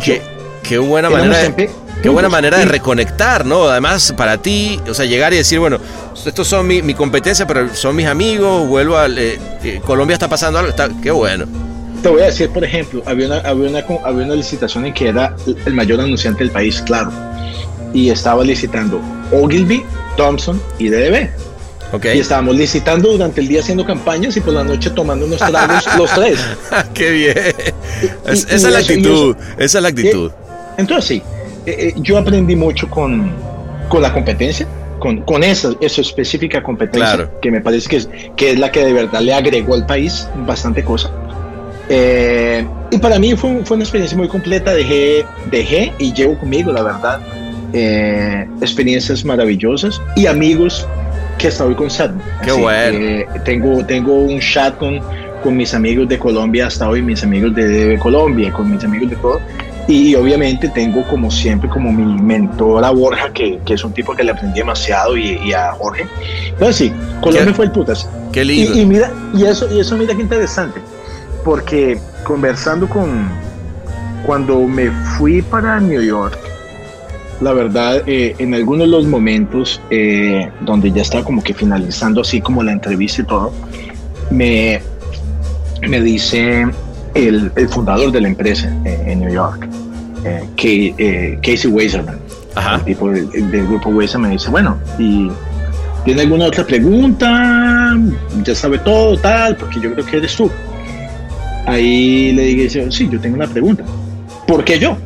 [0.05, 0.23] Qué,
[0.63, 1.71] qué buena manera de,
[2.03, 3.65] qué buena manera de reconectar, ¿no?
[3.65, 5.79] Además, para ti, o sea, llegar y decir, bueno,
[6.25, 9.19] estos son mi, mi competencia, pero son mis amigos, vuelvo al...
[9.19, 11.47] eh, eh, Colombia está pasando algo, está, qué bueno.
[12.03, 15.09] Te voy a decir, por ejemplo, había una, había una, había una licitación en que
[15.09, 15.35] era
[15.67, 17.11] el mayor anunciante del país, claro.
[17.93, 19.01] Y estaba licitando
[19.33, 19.83] Ogilvy,
[20.17, 21.29] Thompson y DDB.
[21.93, 22.05] Ok.
[22.15, 25.85] Y estábamos licitando durante el día haciendo campañas y por la noche tomando unos tragos
[25.99, 26.39] los tres.
[26.95, 27.37] qué bien.
[28.27, 30.31] Y- Es- y- esa es la actitud, esa es la actitud.
[30.77, 31.23] Entonces sí,
[31.67, 33.33] eh, eh, yo aprendí mucho con,
[33.89, 34.67] con la competencia,
[35.01, 37.41] con, con esa, esa específica competencia, Claro.
[37.41, 40.29] que me parece que es, que es la que de verdad le agregó al país
[40.47, 41.11] bastante cosa.
[41.89, 46.73] Eh, y para mí fue, fue una experiencia muy completa, dejé, dejé y llevo conmigo,
[46.73, 47.21] la verdad,
[47.73, 50.87] eh, experiencias maravillosas y amigos
[51.39, 52.21] que hasta hoy conservo.
[52.43, 52.99] Qué bueno.
[52.99, 55.01] eh, tengo, tengo un chat con,
[55.43, 59.11] con mis amigos de Colombia hasta hoy, mis amigos de, de Colombia, con mis amigos
[59.11, 59.41] de todo.
[59.87, 64.15] Y obviamente tengo como siempre como mi mentor a Borja, que, que es un tipo
[64.15, 66.07] que le aprendí demasiado, y, y a Jorge.
[66.51, 68.07] Entonces sí, Colombia Qué- fue el putas.
[68.31, 68.79] Qué Y, lindo.
[68.79, 70.81] y mira, y eso, y eso mira qué interesante,
[71.45, 73.29] porque conversando con,
[74.27, 76.39] cuando me fui para New York,
[77.41, 82.21] la verdad, eh, en algunos de los momentos eh, donde ya estaba como que finalizando
[82.23, 83.53] así como la entrevista y todo,
[84.31, 84.81] me,
[85.89, 86.67] me dice
[87.15, 89.69] el, el fundador de la empresa eh, en New York,
[90.57, 92.19] Kay- eh, Casey Weiserman,
[92.57, 92.75] Ajá.
[92.77, 95.31] el tipo del, del grupo Weiserman, me dice, bueno, ¿y
[96.05, 97.97] tiene alguna otra pregunta?
[98.45, 100.51] Ya sabe todo, tal, porque yo creo que eres tú.
[101.69, 103.85] Ahí le dije, sí, yo tengo una pregunta.
[104.47, 104.97] ¿Por qué yo?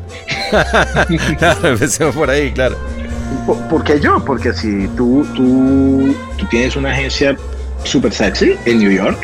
[1.38, 2.76] Claro, empecemos por ahí, claro.
[3.46, 4.22] ¿Por, por qué yo?
[4.24, 7.36] Porque si tú, tú, tú tienes una agencia
[7.84, 9.18] super sexy en New York,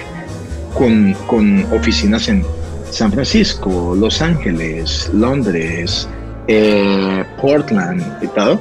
[0.74, 2.44] con, con oficinas en
[2.90, 6.09] San Francisco, Los Ángeles, Londres,
[6.48, 8.59] eh, Portland y todo.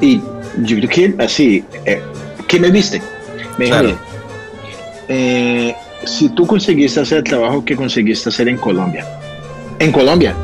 [0.00, 0.20] Y
[0.64, 2.00] yo creo que así, eh,
[2.48, 3.00] ¿qué me viste?
[3.58, 3.88] Me dijo, Claro.
[3.88, 3.98] "Mire,
[5.08, 9.06] eh, si tú conseguiste hacer el trabajo que conseguiste hacer en Colombia,
[9.78, 10.34] en Colombia,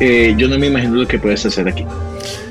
[0.00, 1.84] eh, yo no me imagino lo que puedes hacer aquí.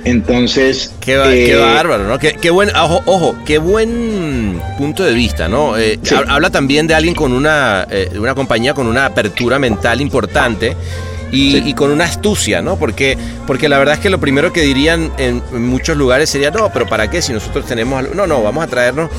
[0.03, 2.17] Entonces, Qué, eh, qué bárbaro, ¿no?
[2.17, 5.77] Qué, qué buen, ojo, ojo, qué buen punto de vista, ¿no?
[5.77, 6.15] Eh, Sí.
[6.27, 10.75] Habla también de alguien con una, eh, una compañía con una apertura mental importante
[11.31, 11.63] y, Sí.
[11.65, 12.77] y con una astucia, ¿no?
[12.77, 16.51] Porque, porque la verdad es que lo primero que dirían en, en muchos lugares sería,
[16.51, 18.13] no, pero ¿para qué si nosotros tenemos algo?
[18.15, 19.09] No, no, vamos a traernos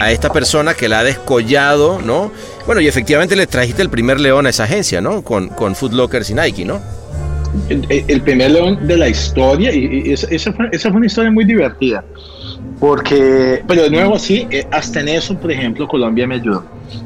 [0.00, 2.30] a esta persona que la ha descollado, ¿no?
[2.66, 5.22] Bueno, y efectivamente le trajiste el primer león a esa agencia, ¿no?
[5.22, 6.80] Con, con Lockers y Nike, ¿no?
[7.68, 11.06] el, el primer león de la historia y, y esa, esa fue, esa fue una
[11.06, 12.04] historia muy divertida
[12.80, 16.64] porque pero de nuevo así eh, hasta en eso por ejemplo Colombia me ayudó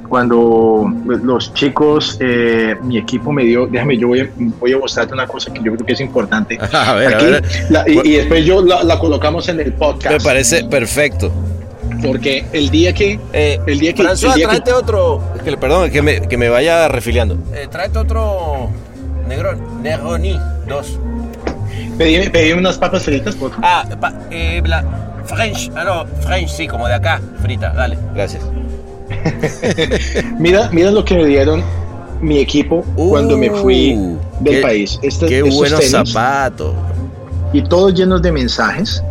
[0.08, 4.28] cuando los chicos eh, mi equipo me dio déjame yo voy a,
[4.60, 7.24] voy a mostrarte una cosa que yo creo que es importante A ver, a Aquí,
[7.26, 7.44] ver.
[7.70, 11.32] la- y, y después yo la, la colocamos en el Me podcast parece perfecto.
[12.04, 15.22] porque el día que Eh, el día que, François, el día que- tráete otro.
[15.36, 17.36] es que- perdón, que me, que me vaya refiliando.
[17.54, 18.68] Eh, tráete otro.
[19.28, 20.38] Negro, Negroni,
[20.68, 20.98] dos.
[21.96, 23.64] pedí, pedí unas papas fritas por favor.
[23.66, 24.84] Ah, pa- eh, la
[25.34, 25.70] French.
[25.76, 27.20] Ah, no, French, sí, como de acá.
[27.42, 27.98] Frita, dale.
[28.14, 28.42] Gracias.
[30.38, 31.62] Mira, mira lo que me dieron
[32.20, 34.98] mi equipo cuando me fui Uh, del qué- país.
[35.02, 36.74] Este- Qué buenos zapatos.
[37.52, 39.02] Y todos llenos de mensajes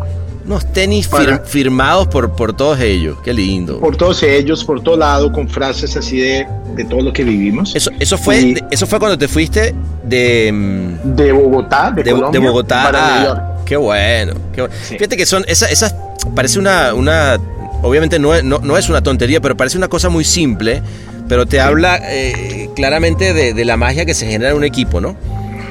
[0.45, 3.17] Unos tenis fir- firmados por, por todos ellos.
[3.23, 3.79] Qué lindo.
[3.79, 7.75] por todos ellos, por todo lado, con frases así de, de todo lo que vivimos.
[7.75, 10.51] Eso, eso, fue, Y- eso fue cuando te fuiste de.
[10.51, 13.41] mm, de Bogotá, de, de, Colombia, de Bogotá para a- New York.
[13.65, 14.75] Qué bueno, qué bueno.
[14.83, 14.97] Sí.
[14.97, 15.95] Fíjate que son esas, esas
[16.35, 17.37] parece una, una
[17.81, 20.81] obviamente no es, no, no es una tontería, pero parece una cosa muy simple,
[21.27, 24.99] pero te habla eh, claramente de, de la magia que se genera en un equipo,
[25.01, 25.15] ¿no?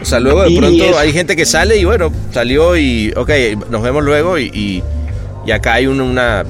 [0.00, 3.12] O sea, luego de Y pronto es- hay gente que sale y bueno, salió y,
[3.16, 3.31] ok,
[3.70, 4.83] nos vemos luego y, y,
[5.46, 6.44] y acá hay un- una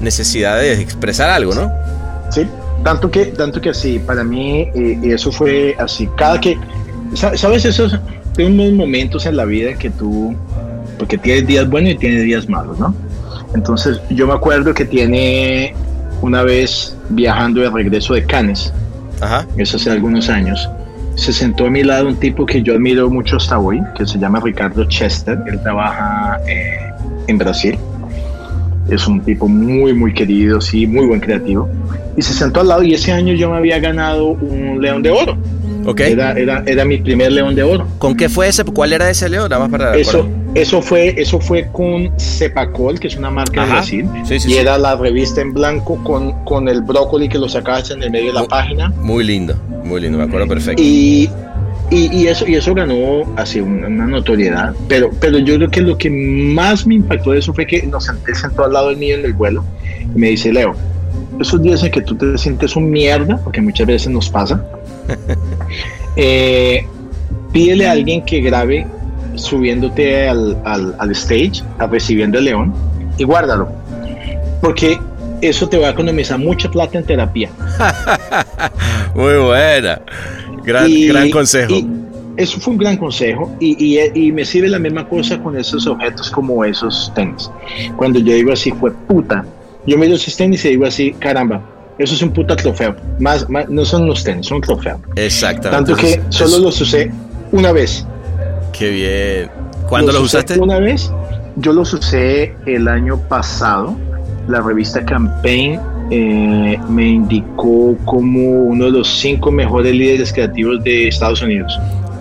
[0.00, 1.70] necesidad de expresar algo, ¿no?
[2.30, 2.46] Sí,
[2.84, 6.08] tanto que, tanto que así, para mí eh, eso fue así.
[6.16, 6.58] Cada que,
[7.14, 7.64] sa- ¿sabes?
[7.64, 7.96] Esos,
[8.36, 10.34] hay unos momentos en la vida que tú,
[10.98, 12.94] porque tienes días buenos y tienes días malos, ¿no?
[13.54, 15.74] Entonces, yo me acuerdo que tiene
[16.20, 18.72] una vez viajando de regreso de Cannes,
[19.20, 19.46] Ajá.
[19.56, 20.68] eso hace algunos años,
[21.14, 24.18] se sentó a mi lado un tipo que yo admiro mucho hasta hoy, que se
[24.18, 26.78] llama Ricardo Chester, él trabaja eh,
[27.26, 27.78] en Brasil,
[28.90, 31.68] es un tipo muy, muy querido, sí, muy buen creativo,
[32.16, 35.10] y se sentó al lado y ese año yo me había ganado un león de
[35.10, 35.36] oro,
[35.86, 36.00] Ok.
[36.00, 37.86] era, era, era mi primer león de oro.
[37.98, 38.64] ¿Con qué fue ese?
[38.64, 39.48] ¿Cuál era ese, Leo?
[39.48, 39.96] Nada más para...
[39.96, 40.28] Eso,
[40.62, 43.70] eso fue, eso fue con Cepacol, que es una marca de.
[43.70, 44.56] Brasil, Sí, sí, y sí.
[44.56, 48.28] era la revista en blanco con, con el brócoli que lo sacabas en el medio
[48.28, 48.90] de la página.
[49.00, 50.82] Muy lindo, muy lindo, me acuerdo perfecto.
[50.82, 51.28] Y,
[51.90, 54.74] y, y eso, y eso ganó así una, una notoriedad.
[54.88, 58.04] Pero, pero yo creo que lo que más me impactó de eso fue que nos
[58.04, 59.64] senté, sentó al lado del mío en el vuelo
[60.14, 60.74] y me dice, Leo,
[61.40, 64.64] esos días en que tú te sientes un mierda, porque muchas veces nos pasa,
[66.16, 66.86] eh,
[67.52, 68.86] pídele a alguien que grabe
[69.38, 72.74] subiéndote al, al, al stage, a recibiendo el león,
[73.16, 73.68] y guárdalo.
[74.60, 74.98] Porque
[75.40, 77.50] eso te va a economizar mucha plata en terapia.
[79.14, 80.00] Muy buena.
[80.64, 81.72] Gran, Y- gran consejo.
[81.72, 81.88] y
[82.36, 86.30] eso fue un gran consejo y, y- me sirve la misma cosa con esos objetos
[86.30, 87.50] como esos tenis.
[87.96, 89.44] Cuando yo digo así, fue puta.
[89.86, 91.62] Yo miro esos tenis y digo así, caramba,
[91.98, 92.94] eso es un puta trofeo.
[93.18, 95.00] Más, más- no son los tenis, son un trofeo.
[95.16, 95.92] Exactamente.
[95.92, 97.10] Tanto que solo los usé
[97.50, 98.06] una vez.
[98.78, 99.50] Qué bien.
[99.88, 100.58] ¿Cuándo los usaste?
[100.58, 101.10] Una vez.
[101.56, 103.96] Yo los usé el año pasado.
[104.46, 111.08] La revista Campaign eh, me indicó como uno de los cinco mejores líderes creativos de
[111.08, 111.78] Estados Unidos.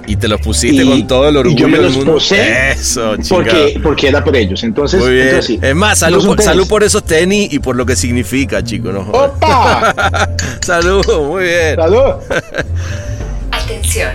[0.08, 2.14] Y te los pusiste y- con todo el y orgullo yo me del los mundo.
[2.14, 3.16] puse Eso.
[3.30, 4.64] Porque, porque era por ellos.
[4.64, 5.28] Entonces, Muy bien.
[5.28, 5.60] entonces sí.
[5.62, 6.46] Es más, salud, No por, tenis.
[6.46, 8.92] salud por esos tenis y por lo que significa, chico.
[8.92, 9.32] No jodas.
[9.36, 10.30] ¡Opa!
[10.62, 11.76] salud, muy bien.
[11.76, 12.14] ¡Salud!
[13.52, 14.12] Atención.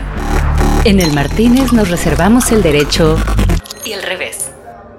[0.84, 3.16] En el Martínez nos reservamos el derecho
[3.84, 4.50] y al revés.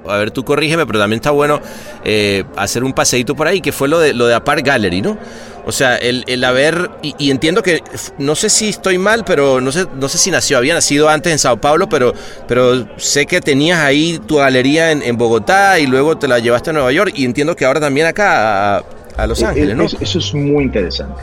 [0.07, 1.61] A ver, tú corrígeme, pero también está bueno
[2.03, 5.17] eh, hacer un paseíto por ahí, que fue lo de lo de Apart Gallery, ¿no?
[5.65, 7.81] O sea, el, el haber, y, y entiendo que,
[8.17, 11.31] no sé si estoy mal, pero no sé, no sé si nació, había nacido antes
[11.31, 12.13] en Sao Paulo, pero,
[12.49, 16.71] pero sé que tenías ahí tu galería en, en Bogotá y luego te la llevaste
[16.71, 18.83] a Nueva York y entiendo que ahora también acá a,
[19.15, 19.85] a Los Eh, Ángeles, eh, ¿no?
[19.85, 21.21] Eso, eso es muy interesante.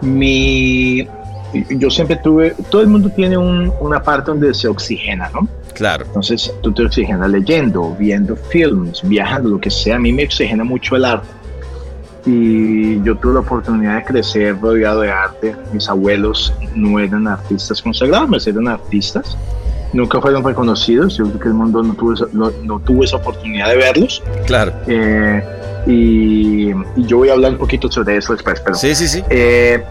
[0.00, 1.06] Mi,
[1.70, 5.48] yo siempre tuve, todo el mundo tiene un- una parte donde se oxigena, ¿no?
[5.74, 6.04] Claro.
[6.06, 9.96] Entonces tú te oxigenas leyendo, viendo films, viajando, lo que sea.
[9.96, 11.28] A mí me oxigena mucho el arte.
[12.26, 15.56] Y yo tuve la oportunidad de crecer rodeado de arte.
[15.72, 19.36] Mis abuelos no eran artistas consagrados, eran artistas.
[19.94, 21.16] Nunca fueron reconocidos.
[21.16, 24.22] Yo creo que el mundo no tuvo esa, no, no tuvo esa oportunidad de verlos.
[24.46, 24.72] Claro.
[24.86, 25.42] Eh,
[25.86, 29.22] y, y yo voy a hablar un poquito sobre eso después, pero Sí, sí, sí.
[29.30, 29.82] eh,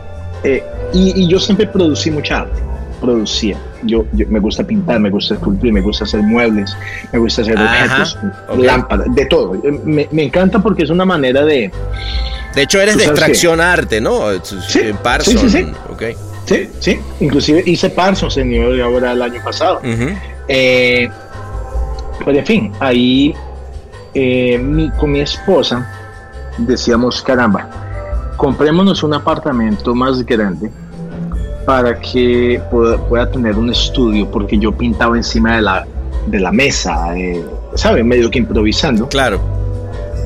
[0.43, 2.61] eh, y, y yo siempre producí mucha arte,
[3.01, 3.57] producía.
[3.83, 6.75] Yo, yo- me gusta pintar, me gusta esculpir, me gusta hacer muebles,
[7.13, 8.17] me gusta hacer Ajá, objetos,
[8.57, 9.55] lámparas, de todo.
[9.55, 11.71] Eh, Me, me encanta porque es una manera de,
[12.55, 14.31] De hecho, eres ¿Tú de extracción arte, ¿no?
[14.31, 15.37] Eh, Sí, Parson.
[15.37, 15.65] sí, sí, sí.
[15.91, 16.03] Ok.
[16.45, 16.99] sí, sí.
[17.21, 19.79] Inclusive hice Parsons en New York ahora el año pasado.
[20.47, 21.07] Eh,
[22.25, 23.33] pero en fin, ahí
[24.13, 25.87] eh, mi- con mi esposa
[26.57, 27.69] decíamos, caramba,
[28.39, 30.71] comprémonos un apartamento más grande
[31.65, 35.85] para que pueda, pueda tener un estudio, porque yo pintaba encima de la,
[36.25, 37.43] de la mesa, eh,
[37.75, 38.01] ¿sabe?
[38.01, 39.09] Medio que improvisando.
[39.09, 39.41] Claro.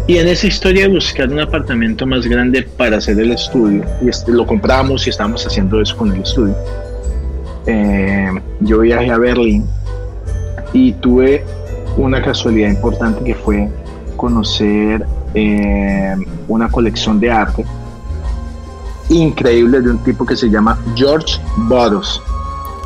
[0.05, 4.09] Y en esa historia de buscar un apartamento más grande para hacer el estudio, y
[4.09, 6.55] este, lo compramos y estábamos haciendo eso con el estudio,
[7.65, 9.65] eh, yo viajé a Berlín
[10.71, 11.43] y tuve
[11.97, 13.67] una casualidad importante que fue
[14.17, 16.15] conocer eh,
[16.47, 17.65] una colección de arte
[19.09, 22.21] increíble de un tipo que se llama George Boros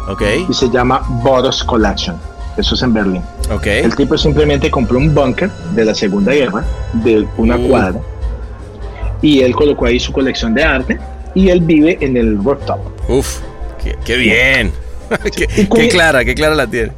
[0.09, 0.23] Ok.
[0.49, 2.15] y se llama Boros Collection.
[2.57, 3.21] Eso es en Berlín.
[3.53, 3.67] Ok.
[3.67, 7.67] El tipo simplemente compró un búnker de la Segunda Guerra, de una Mm.
[7.67, 7.99] cuadra,
[9.21, 10.99] y él colocó ahí su colección de arte,
[11.35, 12.79] y él vive en el rooftop.
[13.09, 13.39] Uf,
[13.83, 14.71] qué, qué bien.
[15.35, 16.91] qué, Y con- qué clara, qué clara la tiene.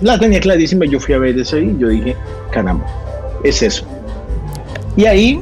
[0.00, 2.16] La tenía clarísima, yo fui a ver eso y yo dije,
[2.50, 2.84] caramba,
[3.44, 3.84] es eso.
[4.96, 5.40] Y ahí,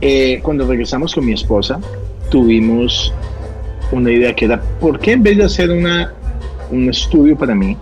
[0.00, 1.78] eh, cuando regresamos con mi esposa,
[2.30, 3.12] tuvimos
[3.92, 6.12] una idea que era, ¿por qué en vez de hacer una,
[6.70, 7.76] un estudio para mí,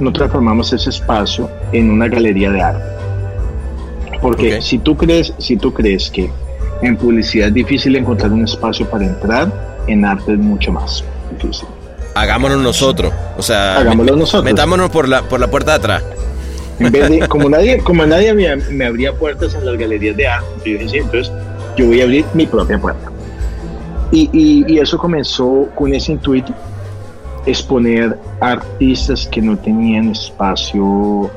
[0.00, 2.84] no transformamos ese espacio en una galería de arte?
[4.20, 6.30] Porque si, tú crees, si tú crees que
[6.82, 9.52] en publicidad es difícil encontrar un espacio para entrar,
[9.86, 11.68] en arte es mucho más difícil.
[12.14, 13.12] Hagámonos nosotros.
[13.36, 14.44] O sea, Hagámoslo nosotros.
[14.44, 16.04] Metámonos por la, por la puerta de atrás.
[16.78, 20.26] En vez de, como nadie, como nadie me, me abría puertas en las galerías de
[20.26, 21.32] arte, yo dije, sí, entonces
[21.76, 23.10] yo voy a abrir mi propia puerta.
[24.12, 26.52] Y, y, y eso comenzó con ese intuito,
[27.44, 31.30] exponer artistas que no tenían espacio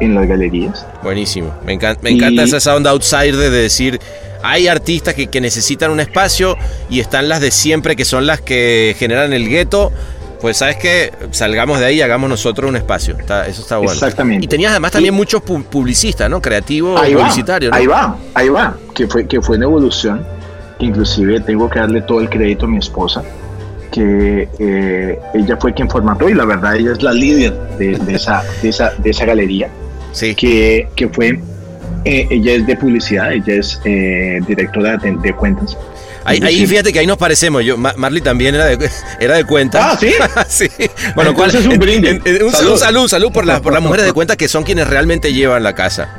[0.00, 0.86] en las galerías.
[1.02, 1.52] Buenísimo.
[1.64, 4.00] Me, encan- me Y- encanta esa sound outsider de decir,
[4.42, 6.56] hay artistas que, que necesitan un espacio
[6.90, 9.92] y están las de siempre que son las que generan el gueto.
[10.40, 13.16] Pues sabes que salgamos de ahí y hagamos nosotros un espacio.
[13.18, 13.92] Está- eso está bueno.
[13.92, 14.44] Exactamente.
[14.44, 16.42] Y tenías además también muchos pu- publicistas, ¿no?
[16.42, 17.76] Creativos, Ahí va, publicitarios, ¿no?
[17.78, 20.26] ahí va, ahí va, que fue, que fue una evolución,
[20.78, 23.22] inclusive tengo que darle todo el crédito a mi esposa,
[23.90, 28.14] que eh, ella fue quien formató y la verdad ella es la líder de, de
[28.14, 29.68] esa, de, esa, de esa galería.
[30.12, 30.34] Sí.
[30.34, 31.40] que, que fue,
[32.04, 35.76] eh, ella es de publicidad, ella es eh, directora de, de cuentas.
[36.26, 37.64] Ahí, Es ahí fíjate que ahí nos parecemos.
[37.64, 39.92] Yo, Ma- Marley también era de, era de cuenta.
[39.92, 40.12] Ah, ¿sí?
[40.48, 40.68] sí.
[41.14, 42.10] Bueno, Entonces, ¿cuál- un brindis.
[42.12, 42.76] en- en- un, Salud.
[42.78, 45.74] salud, salud por, las por las mujeres de cuenta que son quienes realmente llevan la
[45.74, 46.16] casa.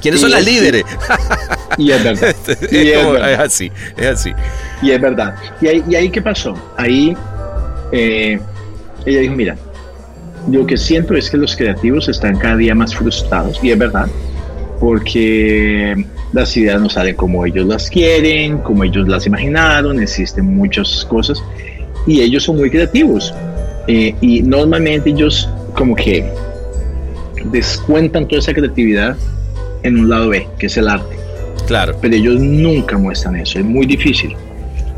[0.00, 0.84] quienes son las es- líderes.
[1.76, 2.34] Y es verdad.
[2.46, 4.32] es, y, es como- verdad es así, es así.
[4.82, 5.34] y es verdad.
[5.60, 6.54] Y ahí, y ahí ¿qué pasó?
[6.76, 7.16] Ahí
[7.92, 8.40] eh,
[9.06, 9.56] ella dijo, mira,
[10.48, 13.78] yo lo que siento es que los creativos están cada día más frustrados, y es
[13.78, 14.06] verdad,
[14.80, 21.04] porque las ideas no salen como ellos las quieren, como ellos las imaginaron, existen muchas
[21.08, 21.42] cosas,
[22.06, 23.34] y ellos son muy creativos.
[23.88, 26.30] Eh, y normalmente ellos como que
[27.46, 29.16] descuentan toda esa creatividad
[29.82, 31.16] en un lado B, que es el arte.
[31.66, 31.96] Claro.
[32.00, 34.36] Pero ellos nunca muestran eso, es muy difícil.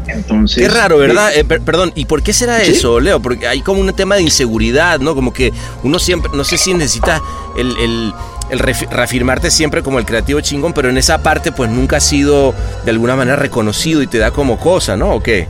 [0.09, 1.31] Entonces, Qué raro, ¿verdad?
[1.35, 2.73] Eh, per- perdón, ¿y por qué será ¿Sí?
[2.73, 3.21] eso, Leo?
[3.23, 5.14] Porque hay como un tema de inseguridad, ¿no?
[5.14, 5.53] Como que
[5.85, 7.23] uno siempre, no sé si necesita
[7.57, 8.12] el, el-
[8.53, 12.55] el reafirmarte siempre como el creativo chingón, pero en esa parte pues nunca ha sido
[12.85, 15.15] de alguna manera reconocido y te da como cosa, ¿no?
[15.15, 15.48] ¿O qué?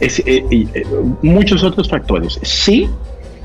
[0.00, 0.86] eh, eh,
[1.22, 2.38] muchos otros factores.
[2.42, 2.88] Sí,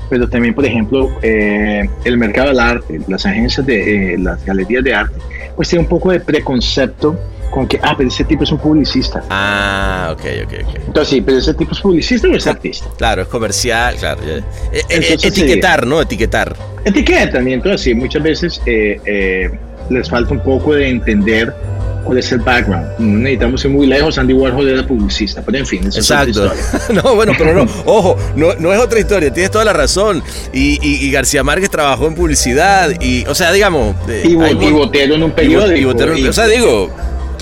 [0.08, 4.94] pero también, por ejemplo, eh, el mercado del arte, las agencias de las galerías de
[4.94, 5.16] arte,
[5.56, 7.18] pues tiene un poco de preconcepto
[7.54, 9.22] con que, ah, pero ese tipo es un publicista.
[9.30, 10.74] Ah, ok, ok, ok.
[10.88, 12.86] Entonces, sí, pero ese tipo es publicista o es artista.
[12.98, 14.20] Claro, es comercial, claro.
[14.26, 14.42] Eh,
[14.72, 16.02] eh, Entonces, etiquetar, ¿no?
[16.02, 16.56] Etiquetar.
[16.84, 19.50] etiquetan y entonces sí, muchas veces eh, eh,
[19.88, 21.54] les falta un poco de entender
[22.02, 22.88] cuál es el background.
[22.98, 26.24] No necesitamos ir muy lejos, Andy Warhol era publicista, pero en fin, esa es otra
[26.24, 26.54] Exacto.
[26.56, 27.02] historia.
[27.04, 30.24] no, bueno, pero no, ojo, no, no es otra historia, tienes toda la razón.
[30.52, 33.94] Y, y- y García Márquez trabajó en publicidad y, o sea, digamos...
[34.08, 35.76] Y, hay y Botero en un y periódico.
[36.18, 36.90] y y- o sea, digo,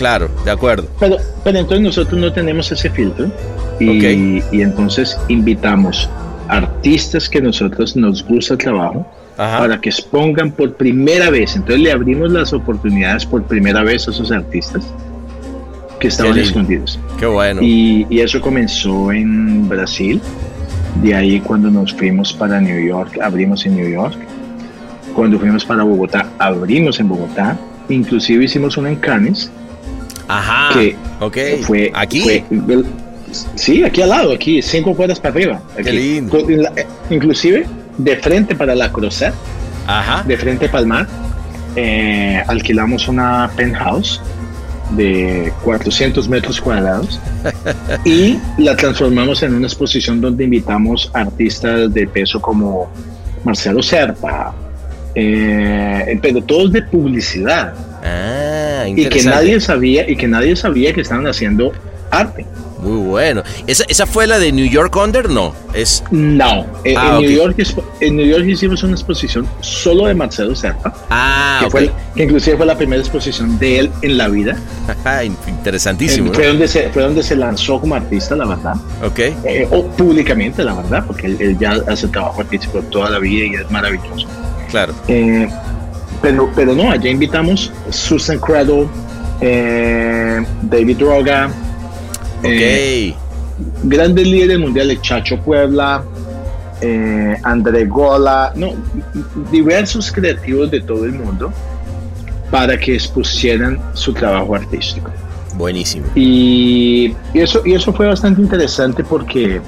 [0.03, 0.89] claro, de acuerdo.
[0.99, 3.31] Pero, pero entonces nosotros no tenemos ese filtro
[3.79, 6.11] y, y entonces invitamos
[6.49, 9.07] artistas que nosotros nos gusta el trabajo
[9.39, 9.59] Ajá.
[9.59, 11.55] para que expongan por primera vez.
[11.55, 14.85] Entonces le abrimos las oportunidades por primera vez a esos artistas
[16.01, 16.99] que estaban escondidos.
[17.21, 17.63] Qué bueno.
[17.63, 20.21] Y, y eso comenzó en Brasil.
[21.01, 24.17] De ahí cuando nos fuimos para New York, abrimos en New York.
[25.15, 27.57] Cuando fuimos para Bogotá, abrimos en Bogotá.
[27.89, 29.51] Inclusive hicimos una en Cannes
[30.39, 30.75] Ajá.
[30.79, 31.37] que ok.
[31.63, 32.21] fue aquí.
[32.21, 32.45] fue-
[33.55, 35.61] sí, aquí al lado, aquí, cinco cuadras para arriba.
[35.77, 36.39] Qué lindo.
[36.49, 37.67] Eh, Inclusive
[37.99, 39.35] de frente para la Cruzat,
[39.87, 40.23] Ajá.
[40.27, 41.07] de frente para el mar,
[41.77, 44.21] eh, alquilamos una penthouse
[44.91, 47.19] de 400 metros cuadrados
[48.05, 52.91] y la transformamos en una exposición donde invitamos artistas de peso como
[53.45, 54.55] Marcelo Serpa,
[55.15, 57.73] eh, pero todos de publicidad
[58.05, 58.52] Ah,
[58.89, 61.73] y que nadie sabía y que nadie sabía que estaban haciendo
[62.11, 62.47] arte.
[62.81, 63.45] Muy bueno.
[63.69, 65.31] ¿Esa, ¿Esa fue la de New York Under?
[65.31, 65.55] No.
[65.73, 66.03] Es.
[66.11, 67.21] No, en, Ah, en ok.
[67.21, 67.57] New York,
[68.01, 71.71] en New York hicimos una exposición solo de Marcelo Serpa, Ah, que, ok.
[71.71, 74.57] fue, que inclusive fue la primera exposición de él en la vida.
[75.49, 76.27] Interesantísimo.
[76.27, 76.35] Eh, ¿no?
[76.35, 78.75] fue, donde se, fue donde se lanzó como artista, la verdad,
[79.05, 79.19] Ok.
[79.45, 83.47] Eh, o públicamente, la verdad, porque él, él ya hace trabajo artístico toda la vida
[83.47, 84.27] y es maravilloso.
[84.71, 84.93] Claro.
[86.23, 88.87] Eh, pero, pero no, allá invitamos Susan Cradle,
[89.41, 91.47] eh, David Droga,
[92.39, 92.45] Ok.
[92.45, 93.15] eh,
[93.85, 96.03] grandes líderes mundiales, Chacho Puebla,
[96.81, 98.73] eh, André Gola, no,
[99.51, 101.53] diversos creativos de todo el mundo
[102.51, 105.11] para que expusieran su trabajo artístico.
[105.57, 106.07] Buenísimo.
[106.15, 109.61] Y, y eso, y eso fue bastante interesante porque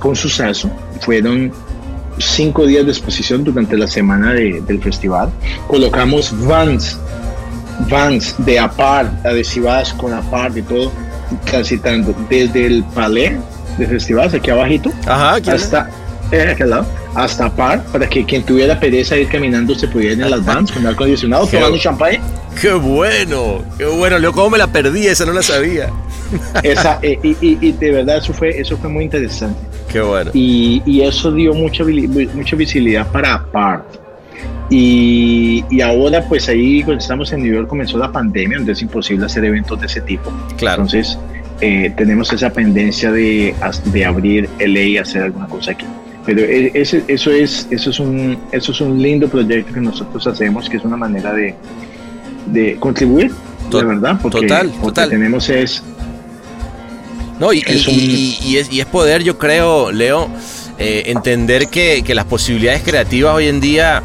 [0.00, 0.70] fue un suceso.
[1.00, 1.52] Fueron
[2.20, 5.30] cinco días de exposición durante la semana de- del festival.
[5.66, 6.98] Colocamos vans,
[7.88, 10.92] vans de apart, adhesivadas con apart y todo,
[11.44, 13.32] transitando desde el palais
[13.78, 15.90] del festival, aquí abajito, Ajá, hasta,
[16.32, 20.22] eh, lado, hasta apart, para que quien tuviera pereza de ir caminando se pudiera ir
[20.22, 22.20] en las vans con aire acondicionado, tomando champagne.
[22.60, 23.62] ¡Qué bueno!
[23.78, 24.18] ¡Qué bueno!
[24.18, 25.06] Leo, ¿cómo me la perdí?
[25.06, 25.88] Esa no la sabía.
[26.62, 29.58] Esa, eh, y, y- y de verdad eso fue, eso fue muy interesante.
[29.90, 30.30] ¡Qué bueno!
[30.34, 31.84] y, y eso dio mucha,
[32.34, 33.84] mucha visibilidad para Apart.
[34.70, 38.82] Y, y ahora, pues ahí, cuando estamos en New York, comenzó la pandemia, donde es
[38.82, 40.30] imposible hacer eventos de ese tipo.
[40.56, 40.82] Claro.
[40.82, 41.18] Entonces,
[41.60, 43.54] eh, tenemos esa pendencia de,
[43.86, 45.84] de abrir LA y hacer alguna cosa aquí.
[46.24, 50.24] Pero e- ese- eso, es, eso, es un, eso es un lindo proyecto que nosotros
[50.26, 51.54] hacemos, que es una manera de,
[52.46, 53.32] de contribuir,
[53.72, 55.08] de verdad, porque, total, total.
[55.10, 55.82] tenemos es
[57.40, 60.28] No, y, Es y- un- y- y es, y es poder, yo creo, Leo,
[60.78, 64.02] eh, entender que, que las posibilidades creativas hoy en día,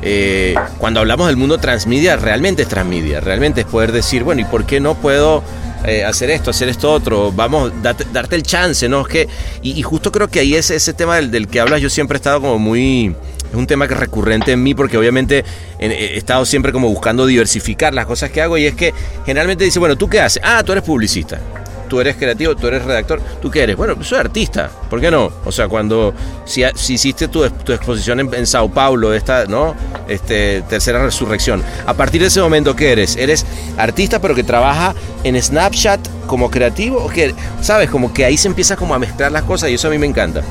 [0.00, 4.44] eh, cuando hablamos del mundo transmedia, realmente es transmedia, realmente es poder decir, bueno, ¿y
[4.44, 5.42] por qué no puedo
[5.84, 7.32] eh, hacer esto, hacer esto otro?
[7.32, 9.02] Vamos, date- darte el chance, ¿no?
[9.02, 9.28] Es que,
[9.60, 12.16] y, y justo creo que ahí es ese tema del, del que hablas, yo siempre
[12.16, 13.14] he estado como muy...
[13.50, 15.42] Es un tema que es recurrente en mí porque obviamente
[15.80, 18.92] en- he estado siempre como buscando diversificar las cosas que hago y es que
[19.24, 20.40] generalmente dice, bueno, ¿tú qué haces?
[20.44, 21.40] Ah, tú eres publicista
[21.88, 23.76] tú eres creativo, tú eres redactor, ¿tú qué eres?
[23.76, 25.30] Bueno, soy artista, ¿por qué no?
[25.44, 26.14] O sea, cuando,
[26.44, 29.74] si, si hiciste tu, tu exposición en, en Sao Paulo, esta, ¿no?
[30.06, 33.16] Este, tercera resurrección, a partir de ese momento, ¿qué eres?
[33.16, 33.44] ¿Eres
[33.76, 36.98] artista pero que trabaja en Snapchat como creativo?
[36.98, 37.34] ¿O qué?
[37.60, 37.90] ¿Sabes?
[37.90, 40.06] Como que ahí se empieza como a mezclar las cosas y eso a mí me
[40.06, 40.42] encanta.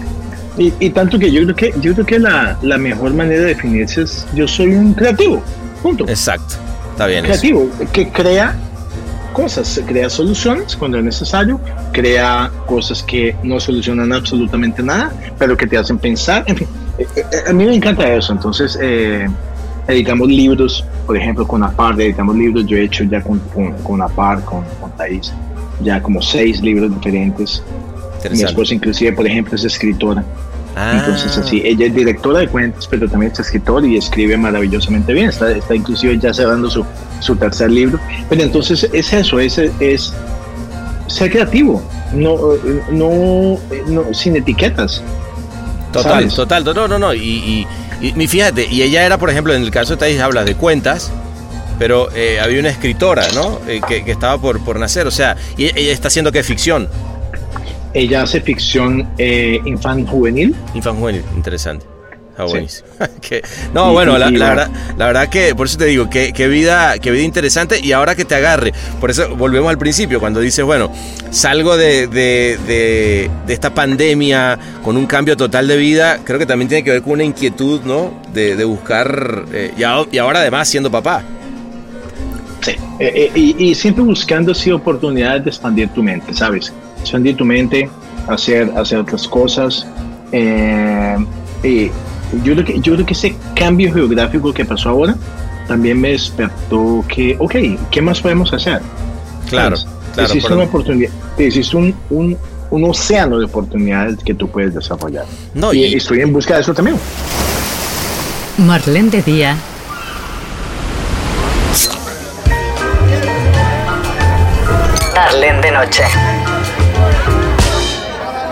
[0.57, 3.47] Y, y tanto que yo creo que yo creo que la, la mejor manera de
[3.49, 5.43] definirse es yo soy un creativo.
[5.83, 6.05] Punto.
[6.07, 6.55] Exacto,
[6.91, 7.33] está bien eso.
[7.33, 8.55] creativo que crea
[9.37, 11.61] cosas, crea soluciones cuando es necesario,
[11.91, 16.43] crea cosas que no solucionan absolutamente nada, pero que te hacen pensar.
[16.47, 16.67] En fin,
[16.97, 18.33] eh, eh, a mí me encanta eso.
[18.33, 19.27] Entonces, eh,
[19.87, 22.65] editamos libros, por ejemplo, con Apar, editamos libros.
[22.65, 25.31] Yo he hecho ya con, con, con Apar, con, con Thais,
[25.83, 27.61] ya como seis libros diferentes.
[28.31, 30.25] Mi esposa, inclusive, por ejemplo, es escritora.
[30.75, 35.13] Ah, Entonces, así, ella es directora de cuentos, pero también es escritora y escribe maravillosamente
[35.13, 35.29] bien.
[35.29, 36.83] Está, está inclusive ya cerrando su,
[37.19, 37.99] su tercer libro.
[38.29, 40.13] Pero entonces es eso, es, es
[41.07, 41.81] ser creativo,
[42.13, 42.37] no,
[42.91, 45.01] no, no sin etiquetas.
[45.93, 46.35] Total, ¿sabes?
[46.35, 47.13] total, no, no, no.
[47.13, 47.65] Y,
[48.01, 50.55] y, y fíjate, y ella era, por ejemplo, en el caso de Thais, hablas de
[50.55, 51.11] cuentas,
[51.79, 53.59] pero eh, había una escritora, ¿no?
[53.67, 56.89] Eh, que, que estaba por, por nacer, o sea, y ella está haciendo que ficción,
[57.93, 61.85] Ella hace ficción eh, infant juvenil infantil, interesante.
[62.37, 62.67] Ah, Sí.
[63.21, 63.41] Que-
[63.73, 67.09] no, bueno, la, verdad, la verdad que, por eso te digo, que, que vida, que
[67.11, 70.91] vida interesante y ahora que te agarre, por eso volvemos al principio, cuando dices, bueno,
[71.31, 76.45] salgo de, de- de- de esta pandemia con un cambio total de vida, creo que
[76.45, 78.13] también tiene que ver con una inquietud, ¿no?
[78.33, 81.23] De, de buscar, eh, y, a- y ahora además siendo papá.
[82.61, 82.71] Sí.
[82.99, 86.73] Eh, eh, y, y siempre buscando así oportunidades de expandir tu mente, ¿sabes?
[86.99, 87.89] Expandir tu mente,
[88.27, 89.87] hacer, hacer otras cosas.
[90.31, 91.15] Eh,
[91.63, 91.89] y
[92.43, 95.15] yo, creo que, yo creo que ese cambio geográfico que pasó ahora
[95.67, 97.55] también me despertó que, ok,
[97.91, 98.81] ¿qué más podemos hacer?
[99.49, 99.93] Claro, ¿Sabes?
[100.13, 100.27] claro.
[100.33, 102.37] Existe una oportunidad, existe un, un,
[102.69, 105.25] un océano de oportunidades que tú puedes desarrollar.
[105.53, 106.97] No, y, y- estoy en busca de eso también.
[108.57, 109.57] Marlene de día.
[115.15, 116.03] Marlene de noche.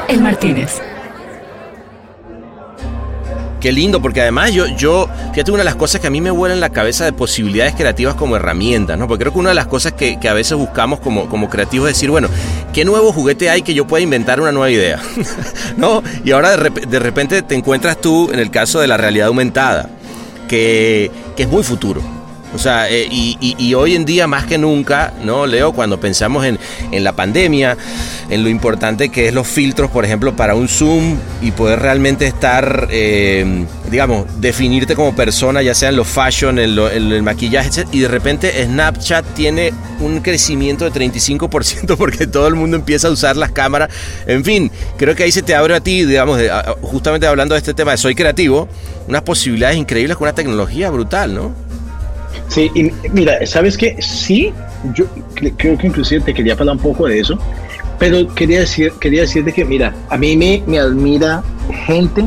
[0.07, 0.81] El Martínez.
[3.65, 6.29] Qué lindo, porque además yo, yo, fíjate, una de las cosas que a mí me
[6.29, 9.07] vuela en la cabeza de posibilidades creativas como herramientas, ¿no?
[9.07, 11.89] Porque creo que una de las cosas que, que a veces buscamos como, como creativos
[11.89, 12.27] es decir, bueno,
[12.73, 15.01] ¿qué nuevo juguete hay que yo pueda inventar una nueva idea?
[15.77, 16.03] ¿No?
[16.23, 19.89] Y ahora de, de repente te encuentras tú en el caso de la realidad aumentada,
[20.47, 22.03] que, que es muy futuro.
[22.55, 25.73] O sea, eh, y, hoy en día más que nunca, ¿no, Leo?
[25.73, 26.57] Cuando pensamos en,
[27.03, 27.77] la pandemia,
[28.29, 32.25] en lo importante que es los filtros, por ejemplo, para un Zoom y poder realmente
[32.25, 37.23] estar, eh, digamos, definirte como persona, ya sea en lo fashion, en, lo- en el
[37.23, 37.89] maquillaje, etc.
[37.91, 43.11] Y de repente Snapchat tiene un crecimiento de 35% porque todo el mundo empieza a
[43.11, 43.89] usar las cámaras.
[44.27, 46.39] En fin, creo que ahí se te abre a ti, digamos,
[46.81, 48.69] justamente hablando de este tema de soy creativo,
[49.09, 51.64] unas posibilidades increíbles con una tecnología brutal, ¿no?
[52.47, 53.95] Sí, y mira, ¿sabes qué?
[54.01, 54.53] Sí,
[54.93, 55.05] yo
[55.35, 57.37] cre- creo que inclusive te quería hablar un poco de eso,
[57.99, 61.43] pero quería decir, quería decirte que, mira, a mí me, me admira
[61.85, 62.25] gente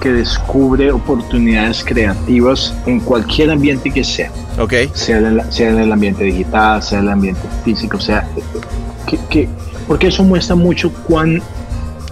[0.00, 4.74] que descubre oportunidades creativas en cualquier ambiente que sea, Ok.
[4.94, 8.26] sea en, el- sea en el ambiente digital, sea en el ambiente físico, sea
[9.06, 9.48] que, que-
[9.88, 11.42] porque eso muestra mucho cuán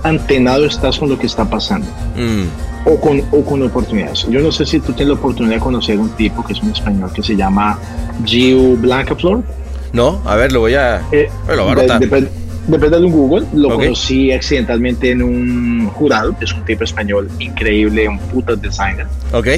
[0.03, 1.87] antenado estás con lo que está pasando
[2.17, 2.45] Mm.
[2.85, 4.27] O con, o con oportunidades.
[4.29, 6.71] Yo no sé si tú tienes la oportunidad de conocer un tipo que es un
[6.71, 7.79] español que se llama
[8.25, 9.43] Gio Blancaflor.
[9.93, 11.03] No, a ver, lo voy a.
[11.13, 11.99] Eh, lo va a de-.
[12.01, 12.25] Después
[12.67, 13.75] después de un Google, lo Ok.
[13.75, 19.07] conocí accidentalmente en un jurado, es un tipo español increíble, un puto designer.
[19.33, 19.49] Ok.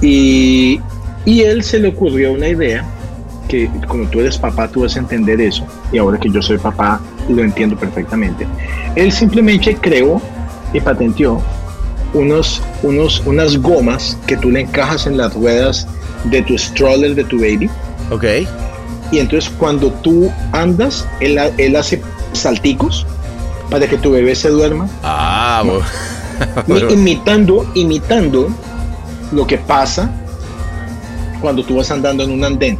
[0.00, 0.80] Y,
[1.24, 2.84] y él se le ocurrió una idea
[3.48, 5.66] que como tú eres papá, tú vas a entender eso.
[5.92, 8.46] Y ahora que yo soy papá, lo entiendo perfectamente.
[8.96, 10.20] Él simplemente creó
[10.72, 11.40] y patenteó
[12.14, 15.86] unos, unos, unas gomas que tú le encajas en las ruedas
[16.24, 17.68] de tu stroller de tu baby.
[18.10, 18.24] Ok.
[19.12, 22.00] Y entonces cuando tú andas, él, él hace
[22.32, 23.06] salticos
[23.70, 25.62] para que tu bebé se duerma Ah,
[26.66, 26.90] bueno.
[26.90, 28.48] imitando, imitando
[29.32, 30.10] lo que pasa
[31.40, 32.78] cuando tú vas andando en un andén.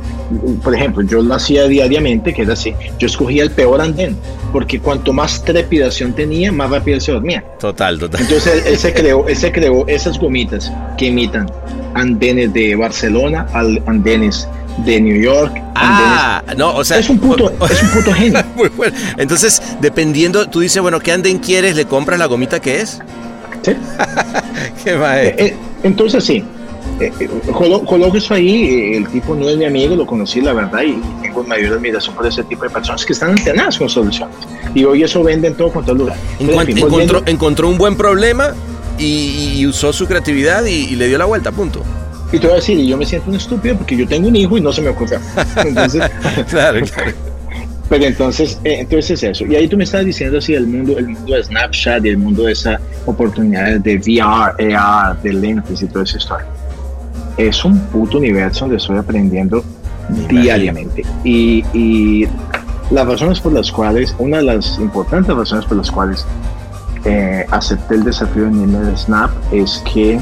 [0.63, 2.75] Por ejemplo, yo lo hacía diariamente, que era así.
[2.99, 4.17] Yo escogía el peor andén,
[4.53, 7.45] porque cuanto más trepidación tenía, más rápido se dormía.
[7.61, 8.21] Total, total.
[8.23, 11.51] Entonces él, él se creó, él se creó esas gomitas que imitan
[11.95, 14.49] andenes de Barcelona, al- andenes
[14.85, 16.99] de New York, Ah, no, o sea.
[16.99, 18.43] Es un puto, es un puto genio.
[18.57, 18.97] Muy bueno.
[19.19, 21.77] Entonces, dependiendo, tú dices, bueno, ¿qué anden quieres?
[21.77, 23.01] ¿Le compras la gomita que es?
[23.63, 23.73] ¿sí?
[24.85, 26.45] ¿Qué va Eh, eh, entonces sí,
[27.01, 27.13] eh,
[27.53, 30.83] colo- coloco eso ahí, eh, el tipo no es mi amigo, lo conocí la verdad
[30.83, 34.35] y tengo mayor admiración por ese tipo de personas que están antenadas con soluciones.
[34.75, 36.17] Y hoy eso vende en todo cuanto lugar.
[36.39, 38.55] En Pero, cuan- en fin, volviendo- encontró, encontró un buen problema
[38.99, 41.83] y, y usó su creatividad y, y le dio la vuelta, punto.
[42.33, 44.57] y te voy a decir, yo me siento un estúpido porque yo tengo un hijo
[44.57, 45.19] y no se me ocurrió.
[45.65, 46.03] Entonces,
[46.51, 47.13] Claro, claro.
[47.89, 49.45] pero entonces, eh, entonces es eso.
[49.47, 52.19] Y ahí tú me estás diciendo así el mundo, el mundo de Snapchat y el
[52.19, 56.47] mundo de esas oportunidades de VR, AR, de lentes y toda esa historia.
[57.37, 59.65] Es un puto universo donde estoy aprendiendo
[60.29, 61.03] diariamente.
[61.25, 62.29] Y, y
[62.91, 66.27] las razones por las cuales, una de las importantes razones por las cuales
[67.05, 70.19] eh, acepté el desafío en el Snap es que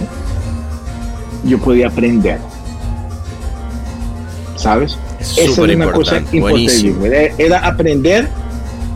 [1.44, 2.38] yo podía aprender.
[4.56, 4.98] ¿Sabes?
[5.20, 7.34] Es Esa es una cosa importante.
[7.38, 8.28] Era, aprender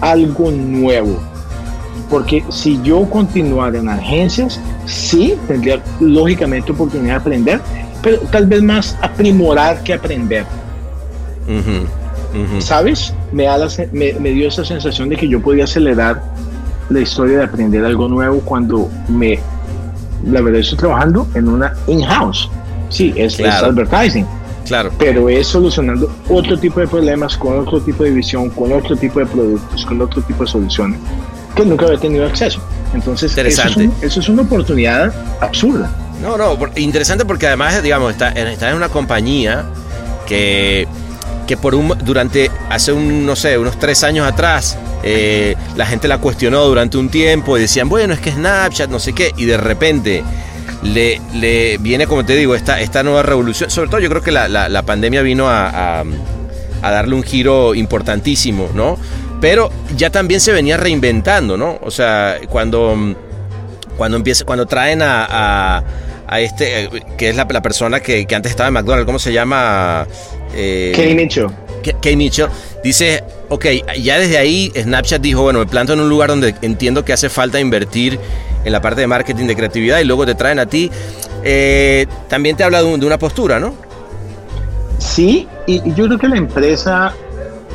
[0.00, 1.18] algo nuevo.
[2.10, 7.60] Porque si yo continuara en agencias, sí tendría lógicamente oportunidad de aprender,
[8.30, 10.44] tal vez más aprimorar que aprender.
[11.46, 12.61] Ujú, ujú.
[12.61, 13.12] ¿Sabes?
[13.32, 16.22] Me, da la me, me dio esa sensación de que yo podía acelerar
[16.88, 19.38] la historia de aprender algo nuevo cuando me.
[20.24, 22.50] La verdad, estoy trabajando en una in-house.
[22.88, 23.66] Sí, es, es Claro.
[23.66, 24.26] advertising,
[24.64, 24.90] Claro.
[24.98, 29.18] pero es solucionando otro tipo de problemas con otro tipo de visión, con otro tipo
[29.20, 30.98] de productos, con otro tipo de soluciones
[31.54, 32.61] que nunca había tenido acceso.
[32.94, 33.88] Entonces, eso es, Interesante.
[33.88, 35.90] un- eso es una oportunidad absurda.
[36.20, 39.64] No, no, interesante porque además, digamos, está, en una compañía
[40.26, 40.86] que,
[41.46, 46.08] que por un, durante, hace un, no sé, unos tres años atrás, eh, la gente
[46.08, 49.44] la cuestionó durante un tiempo y decían, bueno, es que Snapchat, no sé qué, y
[49.44, 50.24] de repente
[50.82, 53.70] le, le viene, como te digo, esta, esta nueva revolución.
[53.70, 56.04] Sobre todo yo creo que la, la- la pandemia vino a, a-
[56.82, 58.98] a darle un giro importantísimo, ¿no?
[59.40, 61.78] Pero ya también se venía reinventando, ¿no?
[61.82, 63.14] O sea, cuando
[63.97, 65.26] cuando empieza, cuando traen a,
[65.78, 65.82] a-
[66.28, 69.18] a este, eh, que es la, la persona que, que antes estaba en McDonald's, ¿cómo
[69.18, 70.07] se llama?
[70.55, 71.47] Eh, Kenny Mitchell.
[71.82, 72.49] Ke- Kay Mitchell,
[72.82, 73.66] dice, ok,
[74.03, 77.28] ya desde ahí Snapchat dijo, bueno, me planto en un lugar donde entiendo que hace
[77.28, 78.18] falta invertir
[78.64, 80.90] en la parte de marketing, de creatividad, y luego te traen a ti.
[81.44, 83.74] Eh, también te habla de, un- de una postura, ¿no?
[84.99, 87.14] Sí, y, y yo creo que la empresa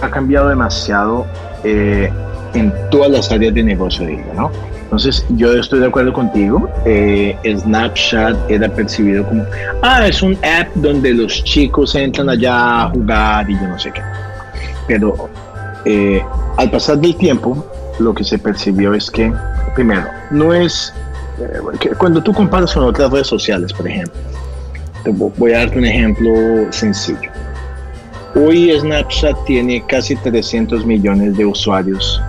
[0.02, 1.26] ha cambiado demasiado
[1.64, 2.10] eh,
[2.54, 4.52] en todas las áreas de negocio, digo, ¿no?
[4.92, 6.70] Entonces, yo estoy de acuerdo contigo.
[6.86, 9.46] eh, Snapchat era percibido como,
[9.82, 13.90] ah, es un app donde los chicos entran allá a jugar y yo no sé
[13.94, 14.02] qué.
[14.90, 15.30] Pero
[15.86, 16.22] eh,
[16.58, 17.66] al pasar del tiempo,
[18.00, 19.32] lo que se percibió es que,
[19.76, 20.94] primero, no es,
[21.40, 24.20] eh, cuando tú comparas con otras redes sociales, por ejemplo,
[25.06, 26.34] te vo- voy a darte un ejemplo
[26.72, 27.32] sencillo.
[28.36, 32.22] Hoy Snapchat tiene casi 300 millones de usuarios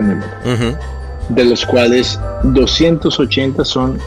[0.00, 0.76] en el mundo, Ujú.
[1.30, 3.98] De los cuales 280 son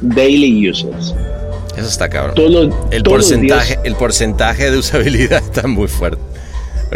[0.00, 1.14] daily users.
[1.76, 2.34] Eso está cabrón.
[2.34, 3.80] Todos los- El porcentaje, días.
[3.84, 6.18] el porcentaje de usabilidad está muy fuerte.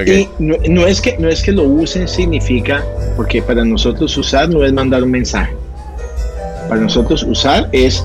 [0.06, 2.84] Y no, no es que, no es que lo usen significa,
[3.16, 5.54] porque para nosotros usar no es mandar un mensaje.
[6.68, 8.02] Para nosotros usar es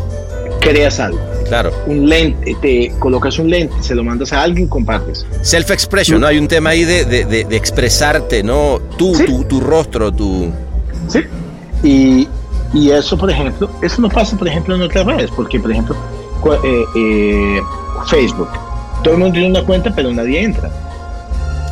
[0.61, 1.19] creas algo.
[1.47, 1.71] Claro.
[1.87, 5.25] Un lente, te colocas un lente, se lo mandas a alguien, compartes.
[5.41, 6.27] Self-expression, ¿no?
[6.27, 8.79] Hay un tema ahí de, de- de- de expresarte, ¿no?
[8.97, 9.25] Tú, Sí.
[9.25, 10.51] tu, tu rostro, tu...
[11.07, 11.21] ¿sí?
[11.83, 12.27] Y,
[12.73, 15.95] y eso, por ejemplo, eso no pasa, por ejemplo, en otras redes, porque, por ejemplo,
[16.63, 17.61] eh, eh,
[18.07, 18.49] Facebook,
[19.03, 20.69] todo el mundo tiene una cuenta, pero nadie entra.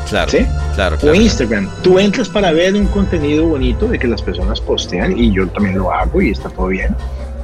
[0.10, 0.46] Claro, ¿Sí?
[0.76, 1.14] claro, O.
[1.14, 5.48] Instagram, tú entras para ver un contenido bonito de que las personas postean, y yo
[5.50, 6.96] también lo hago y está todo bien.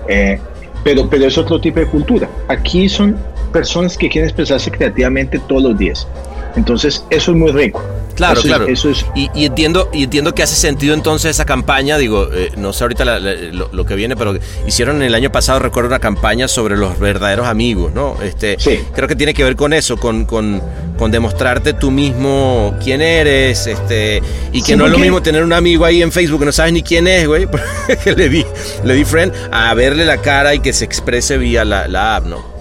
[0.07, 0.39] Eh,
[0.83, 2.29] pero, pero es otro tipo de cultura.
[2.47, 3.17] Aquí son
[3.51, 6.07] personas que quieren expresarse creativamente todos los días.
[6.55, 7.81] Entonces, eso es muy rico.
[8.15, 8.67] Claro, Eso es- claro.
[8.67, 12.51] eso es y, y entiendo, y entiendo que hace sentido entonces esa campaña, digo, eh,
[12.57, 14.35] no sé ahorita la- la- lo, lo que viene, pero
[14.67, 18.15] hicieron el año pasado, recuerdo una campaña sobre los verdaderos amigos, ¿no?
[18.23, 18.79] Este, Sí.
[18.93, 20.61] Creo que tiene que ver con eso, con, con,
[20.97, 25.43] con demostrarte tú mismo quién eres, este, y que Sí, no es lo mismo tener
[25.43, 27.47] un amigo ahí en Facebook que no sabes ni quién es, güey,
[28.03, 28.45] que le di,
[28.83, 32.25] le di friend, a verle la cara y que se exprese vía la, la app,
[32.25, 32.53] ¿no?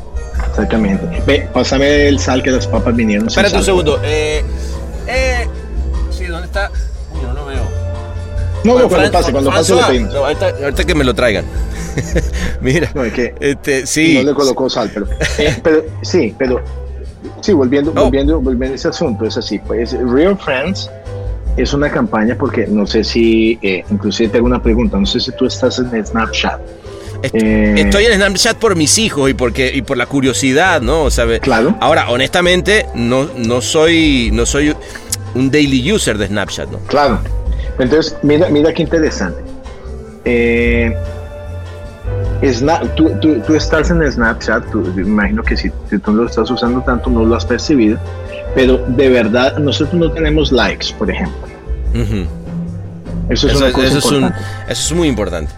[0.51, 1.23] exactamente.
[1.27, 3.27] Ve, pásame el sal que las papas vinieron.
[3.29, 4.01] Espérate un segundo.
[4.05, 4.72] Eh, eh, sí, ¿dónde
[6.59, 6.71] está?
[7.15, 7.63] Uy, no lo veo.
[8.65, 10.15] No, no, cuando Fran- pase, cuando pase lo pedimos.
[10.15, 11.45] no, ahorita, ahorita que me lo traigan.
[12.61, 12.91] Mira.
[12.95, 14.15] No, es que Este, sí.
[14.15, 15.07] no le colocó sal, pero,
[15.39, 16.61] eh, pero sí, pero
[17.41, 18.05] sí, volviendo, No.
[18.05, 20.89] volviendo, volviendo a ese asunto, es así, pues Real Friends
[21.57, 25.33] es una campaña porque no sé si, eh, inclusive tengo una pregunta, no sé si
[25.33, 26.61] tú estás en Snapchat.
[27.23, 31.03] Est- Eh, Estoy en Snapchat por mis hijos y porque y por la curiosidad, ¿no?
[31.03, 31.77] O sea, Claro.
[31.81, 34.75] Ahora, honestamente, no, no soy no soy
[35.35, 36.79] un daily user de Snapchat, ¿no?
[36.87, 37.19] Claro.
[37.79, 39.41] Entonces, mira, mira qué interesante.
[40.25, 40.95] Eh,
[42.43, 46.27] Sna- tú, tú- tú estás en Snapchat, tú- me imagino que si, tú no lo
[46.29, 47.99] estás usando tanto no lo has percibido,
[48.55, 51.47] pero de verdad nosotros no tenemos likes, por ejemplo.
[51.95, 54.45] Eso es Eso, una es- cosa eso es un- importante.
[54.69, 55.53] eso es muy importante.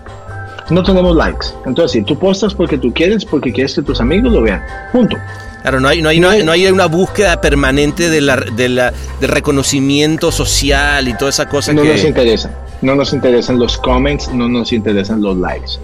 [0.71, 1.47] No tenemos likes.
[1.67, 4.63] Entonces, si tú postas porque tú quieres, porque quieres que tus amigos lo vean.
[4.93, 5.17] Punto.
[5.65, 8.69] Claro, no hay, no hay, no hay, no hay una búsqueda permanente de la, de
[8.69, 11.89] la, de reconocimiento social y toda esa cosa No que.
[11.89, 12.51] nos interesa.
[12.83, 15.79] No nos interesan los comments, no nos interesan los likes.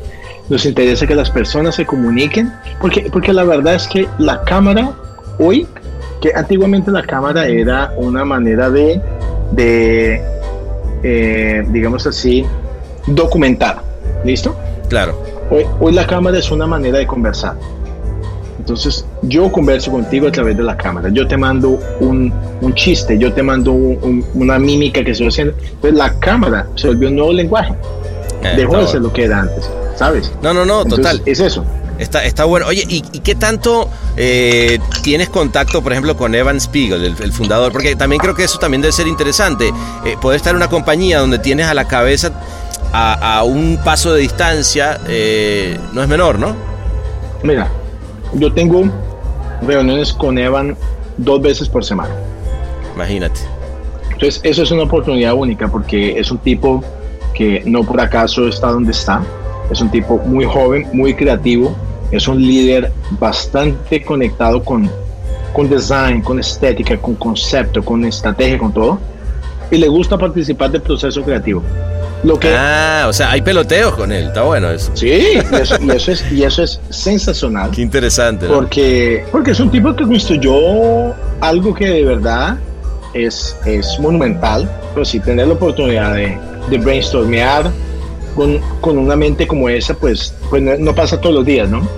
[0.51, 4.93] Nos interesa que las personas se comuniquen, porque, porque la verdad es que la cámara
[5.39, 5.67] hoy,
[6.21, 9.01] que antiguamente la cámara era una manera de,
[9.53, 10.23] de
[11.03, 12.45] eh, digamos así,
[13.07, 13.81] documentar.
[14.27, 14.55] ¿Listo?
[14.91, 15.19] Claro.
[15.51, 17.55] Hoy, hoy la cámara es una manera de conversar.
[18.61, 21.09] Entonces, yo converso contigo a través de la cámara.
[21.11, 25.29] Yo te mando un, un chiste, yo te mando un- un- una mímica que estoy
[25.29, 25.55] haciendo.
[25.63, 27.75] Entonces, la cámara se volvió un nuevo lenguaje.
[28.43, 30.31] Eh, Dejó de ser lo que era antes, ¿sabes?
[30.43, 31.23] No, no, no, Entonces, total.
[31.27, 31.65] Es eso.
[31.99, 32.67] Está, está bueno.
[32.67, 37.33] Oye, ¿y, y qué tanto eh, tienes contacto, por ejemplo, con Evan Spiegel, el, el
[37.33, 37.73] fundador?
[37.73, 39.73] Porque también creo que eso también debe ser interesante.
[40.05, 42.31] Eh, poder estar en una compañía donde tienes a la cabeza
[42.93, 46.57] a, a un paso de distancia eh, no es menor, ¿no?
[47.43, 47.71] Mira,
[48.35, 48.85] yo tengo
[49.63, 50.77] reuniones con Evan
[51.17, 52.15] dos veces por semana.
[52.95, 53.41] Imagínate.
[54.05, 56.83] Entonces, eso es una oportunidad única porque es un tipo
[57.35, 59.23] que no por acaso está donde está.
[59.71, 61.75] Es un tipo muy joven, muy creativo,
[62.11, 64.91] es un líder bastante conectado con,
[65.53, 68.99] con design, con estética, con concepto, con estrategia, con todo.
[69.71, 71.63] Y le gusta participar del proceso creativo.
[72.23, 74.27] Lo que, Ah, o sea, hay peloteos con él.
[74.27, 74.91] Está bueno eso.
[74.95, 77.71] sí, y eso, y eso es, y eso es sensacional.
[77.75, 78.47] Qué interesante.
[78.47, 78.55] ¿no?
[78.55, 82.57] Porque, porque es un tipo que construyó algo que de verdad
[83.15, 84.71] es, es monumental.
[84.93, 87.71] Pero sí, tener la oportunidad de, de brainstormear
[88.35, 91.89] con, con una mente como esa, pues, pues no, no pasa todos los días, ¿no?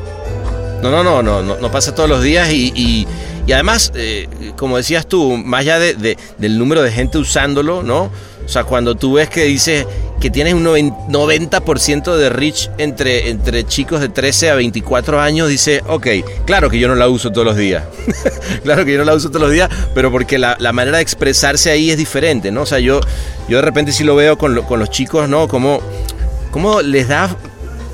[0.83, 3.07] No, no, no, no, no, no pasa todos los días y, y-
[3.47, 7.83] y además, eh, como decías tú, más allá de, de- del número de gente usándolo,
[7.83, 8.11] ¿no?
[8.45, 9.87] O sea, cuando tú ves que dices
[10.21, 15.49] que tienes un noven- 90% de reach entre, entre chicos de 13 a 24 años,
[15.49, 16.07] dice, ok,
[16.45, 17.85] claro que yo no la uso todos los días.
[18.65, 21.03] claro que yo no la uso todos los días, pero porque la, la manera de
[21.03, 22.63] expresarse ahí es diferente, ¿no?
[22.63, 23.01] O sea, yo,
[23.49, 25.47] yo de repente sí lo veo con, lo- con los chicos, ¿no?
[25.49, 25.81] Como,
[26.51, 27.37] como les da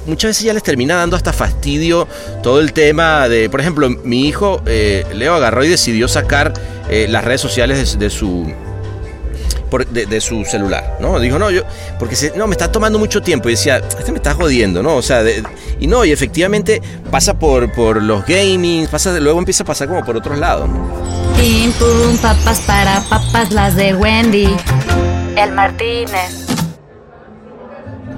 [0.08, 2.08] muchas veces ya les termina dando hasta fastidio
[2.42, 6.52] todo el tema de, por ejemplo, mi hijo eh, Leo agarró y decidió sacar
[6.88, 8.52] eh, las redes sociales de, su
[9.90, 11.20] de, su celular, ¿no?
[11.20, 11.62] Dijo, no, yo,
[11.98, 13.48] porque no, me está tomando mucho tiempo.
[13.48, 14.96] Y decía, este me está jodiendo, ¿no?
[14.96, 15.22] O sea,
[15.78, 16.80] y no, y efectivamente
[17.10, 20.68] pasa por, por los gaming, pasa, luego empieza a pasar como por otros lados.
[21.36, 24.48] Pim pum, papas para papas, las de Wendy.
[25.36, 26.47] El Martínez.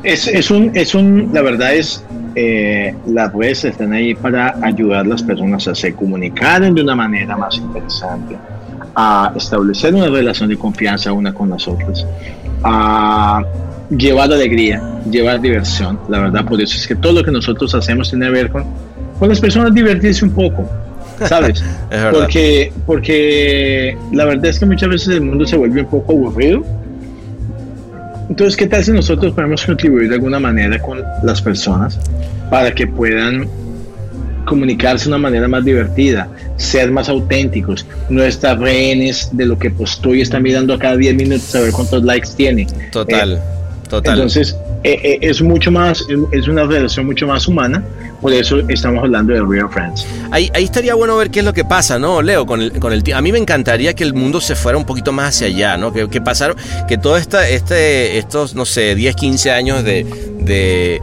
[0.02, 5.00] Es, es un, es un, la verdad es, eh, las redes están ahí para ayudar
[5.00, 8.36] a las personas a se comunicar de una manera más interesante,
[8.94, 12.06] a establecer una relación de confianza una con las otras,
[12.62, 13.42] a
[13.90, 15.98] llevar alegría, llevar diversión.
[16.08, 18.64] La verdad, por eso es que todo lo que nosotros hacemos tiene que ver con,
[19.18, 20.68] con las personas divertirse un poco,
[21.26, 21.62] ¿sabes?
[21.90, 26.12] Es porque, porque la verdad es que muchas veces el mundo se vuelve un poco
[26.12, 26.64] aburrido.
[28.30, 31.98] Entonces, ¿qué tal si nosotros podemos contribuir de alguna manera con las personas
[32.48, 33.48] para que puedan
[34.44, 39.70] comunicarse de una manera más divertida, ser más auténticos, no estar rehenes de lo que
[39.70, 42.68] postó y estar mirando cada 10 minutos a ver cuántos likes tiene?
[42.92, 43.42] Total,
[43.90, 44.14] total.
[44.14, 47.84] Entonces, eh, eh, es mucho más, es- una relación mucho más humana,
[48.22, 50.06] por eso estamos hablando de Real Friends.
[50.30, 52.46] Ahí, ahí estaría bueno ver qué es lo que pasa, ¿no, Leo?
[52.46, 55.12] Con el, con el A mí me encantaría que el mundo se fuera un poquito
[55.12, 55.92] más hacia allá, ¿no?
[55.92, 56.56] Que, que pasaron,
[56.88, 60.06] que todo esta, este, estos, no sé, 10, 15 años de,
[60.40, 61.00] de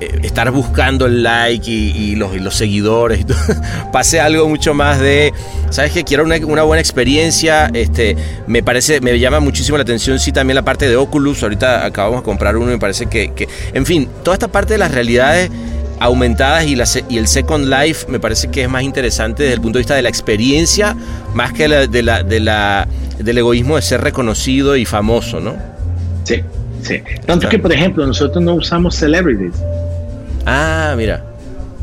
[0.00, 3.24] estar buscando el like y, los, seguidores
[3.92, 5.32] pase algo mucho más de,
[5.70, 6.04] ¿sabes qué?
[6.04, 10.62] Quiero una, buena experiencia, este, me parece, me llama muchísimo la atención, sí, también la
[10.62, 14.08] parte de Oculus, ahorita acabamos de comprar uno y me parece que, que en fin,
[14.22, 15.50] toda esta parte de las realidades
[16.00, 19.60] aumentadas y, la, y el Second Life me parece que es más interesante desde el
[19.60, 20.96] punto de vista de la experiencia
[21.34, 22.88] más que la, de la,
[23.18, 25.56] del egoísmo de ser reconocido y famoso, ¿no?
[26.24, 26.42] Sí,
[26.82, 27.02] sí.
[27.26, 29.54] Tanto que, por ejemplo, nosotros no usamos celebrities.
[30.50, 31.22] Ah, mira.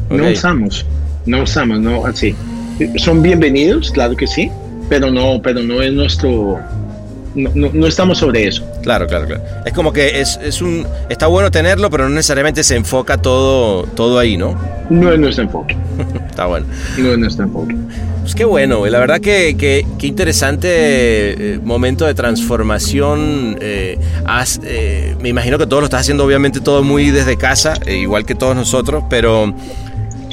[0.09, 0.83] No usamos,
[1.27, 2.35] no usamos, no así.
[2.97, 4.49] Son bienvenidos, claro que sí,
[4.89, 6.59] pero no, pero no es nuestro,
[7.35, 8.67] no, no, no estamos sobre eso.
[8.81, 9.43] Claro, claro, claro.
[9.65, 10.87] Es como que es, es un.
[11.09, 14.57] Está bueno tenerlo, pero no necesariamente se enfoca todo, todo ahí, ¿no?
[14.89, 15.77] No es nuestro enfoque,
[16.35, 16.65] Está bueno.
[16.97, 17.77] no es nuestro enfoque.
[18.19, 18.91] Pues qué bueno, güey.
[18.91, 23.57] La verdad que, que- qué interesante eh, momento de transformación.
[23.61, 27.75] eh, has- eh, me imagino que todo lo estás haciendo, obviamente, todo muy desde casa,
[27.85, 29.53] eh, igual que todos nosotros, pero,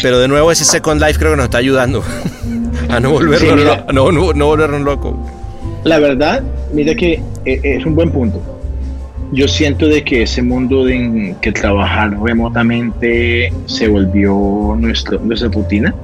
[0.03, 2.03] pero de nuevo ese Second Life creo que nos está ayudando
[2.89, 5.15] a no volvernos, Sí, no, no- no volvernos locos.
[5.85, 6.43] La verdad,
[6.73, 8.43] mira que eh, es un buen punto.
[9.33, 15.49] Yo siento de que ese mundo de en que trabajar remotamente se volvió nuestro, nuestra
[15.49, 15.95] rutina.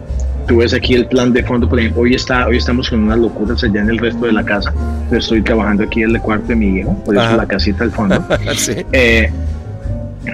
[0.46, 3.18] Tú ves aquí el plan de fondo, por ejemplo, hoy, está, hoy estamos con unas
[3.18, 4.72] locuras allá en el resto de la casa.
[5.10, 7.36] Yo estoy trabajando aquí en el cuarto de mi hijo, por eso Ajá.
[7.36, 8.24] la casita al fondo.
[8.56, 8.72] Sí.
[8.92, 9.30] Eh,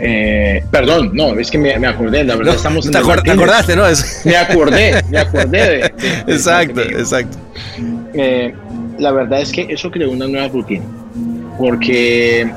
[0.00, 3.04] eh, perdón, no, es que me, me acordé, la verdad No, estamos en te, el
[3.04, 3.86] acor- te acordaste, ¿no?
[3.86, 7.36] Es- Me acordé, me acordé de- de- exacto, de- exacto.
[8.14, 8.54] eh,
[8.98, 10.84] la verdad es que eso creó una nueva rutina,
[11.58, 12.50] porque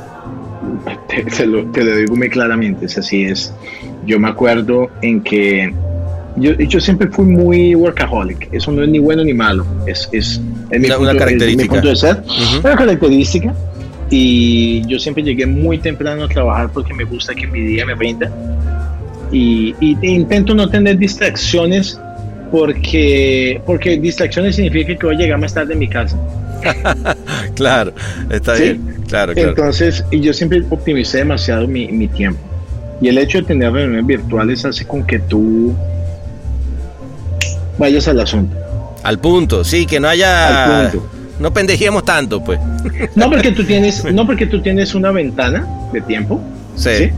[1.08, 3.54] te, te lo, te lo digo muy claramente, es así es.
[4.06, 5.74] Yo me acuerdo en que
[6.38, 10.40] yo, yo siempre fui muy workaholic, eso no es ni bueno ni malo, es, es,
[10.70, 11.74] es mi, Una- punto, una es mi característica.
[11.74, 12.60] punto de ser, Ujú.
[12.68, 13.56] una característica.
[14.10, 17.94] Y yo siempre llegué muy temprano a trabajar porque me gusta que mi día me
[17.94, 18.32] rinda.
[19.34, 22.00] Y, y intento no tener distracciones
[22.50, 26.18] porque, porque distracciones significa que voy a llegar más tarde a mi casa.
[27.56, 27.94] Claro,
[28.30, 28.64] está Sí.
[28.64, 28.96] bien.
[29.08, 29.50] Claro, claro.
[29.50, 32.40] Entonces, y yo siempre optimicé demasiado mi, mi tiempo.
[33.02, 35.74] Y el hecho de tener reuniones virtuales hace con que tú
[37.78, 38.56] vayas al asunto.
[39.04, 40.82] Al punto, sí, que no haya.
[40.82, 41.10] Al punto.
[41.40, 42.60] No pendejemos tanto, pues.
[43.16, 46.42] No porque tú tienes, no porque tú tienes una ventana de tiempo,
[46.76, 46.90] Sí.
[46.98, 47.10] ¿sí?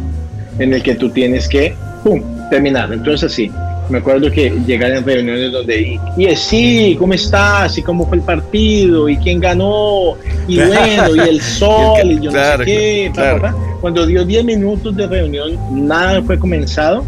[0.60, 1.74] En el que tú tienes que,
[2.04, 2.92] pum, terminar.
[2.92, 3.50] Entonces, sí,
[3.90, 7.76] Me acuerdo que llegar en reuniones donde, y, y es, sí, ¿cómo estás?
[7.78, 9.10] ¿Y cómo fue el partido?
[9.10, 10.16] ¿Y quién ganó?
[10.48, 13.12] Y bueno, y el sol, y yo Claro, no sé qué.
[13.16, 13.42] pa, claro.
[13.42, 13.58] pa, pa.
[13.82, 17.04] Cuando dio 10 minutos de reunión, nada fue comenzado.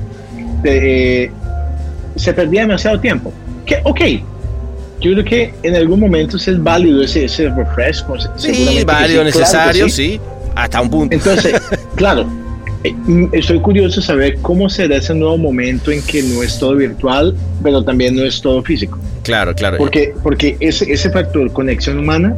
[0.64, 1.32] eh,
[2.16, 3.32] se perdía demasiado tiempo.
[3.66, 4.02] Que, ok,
[5.02, 8.04] yo creo que en algún momento es válido ese, ese refresh.
[8.06, 10.12] pues, Sí, válido, sí, claro que necesario, sí.
[10.14, 10.22] sí.
[10.56, 11.16] Hasta un punto.
[11.16, 11.62] Entonces,
[11.96, 12.26] claro,
[13.32, 17.36] estoy curioso de saber cómo será ese nuevo momento en que no es todo virtual,
[17.64, 18.98] pero también no es todo físico.
[19.24, 19.78] Claro, claro.
[19.78, 22.36] Porque, porque ese, ese factor conexión humana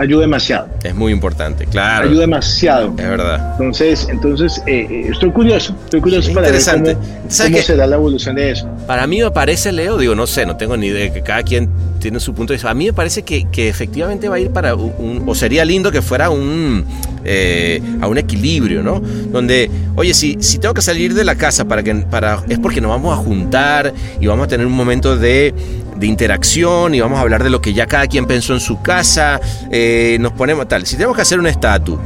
[0.00, 0.68] ayuda demasiado.
[0.82, 2.08] Es muy importante, claro.
[2.08, 2.88] Ayuda demasiado.
[2.90, 3.52] Es verdad.
[3.52, 6.94] Entonces, entonces eh, eh, estoy curioso, estoy curioso para interesante.
[6.94, 8.68] ver cómo, ¿Sabes cómo será la evolución de eso.
[8.86, 11.68] Para mí me parece, Leo, digo, no sé, no tengo ni idea, que cada quien
[12.00, 12.70] tiene su punto de vista.
[12.70, 15.64] A mí me parece que, que efectivamente va a ir para un, un- o sería
[15.66, 16.84] lindo que fuera un,
[17.24, 19.00] eh, a un equilibrio, ¿no?
[19.00, 22.80] Donde, oye, si, si tengo que salir de la casa para que, para, es porque
[22.80, 25.52] nos vamos a juntar y vamos a tener un momento de,
[26.00, 28.82] de interacción y vamos a hablar de lo que ya cada quien pensó en su
[28.82, 29.40] casa,
[29.70, 30.86] eh, nos ponemos tal.
[30.86, 31.98] Si tenemos que hacer un estatus,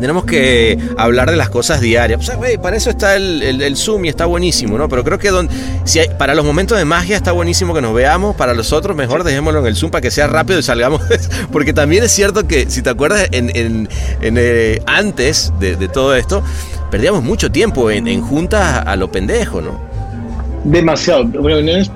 [0.00, 2.20] tenemos que hablar de las cosas diarias.
[2.20, 4.88] O sea, güey, para eso está el, el- el Zoom y está buenísimo, ¿no?
[4.90, 5.48] Pero creo que don-
[5.84, 8.36] si hay- para los momentos de magia está buenísimo que nos veamos.
[8.36, 11.00] Para los otros, mejor dejémoslo en el Zoom para que sea rápido y salgamos.
[11.52, 13.88] Porque también es cierto que, si te acuerdas, en, en-
[14.20, 16.42] en, eh, antes de, de todo esto,
[16.90, 19.80] perdíamos mucho tiempo en, en juntas a lo pendejo, ¿no?
[20.64, 21.24] Demasiado.
[21.32, 21.90] Reuniones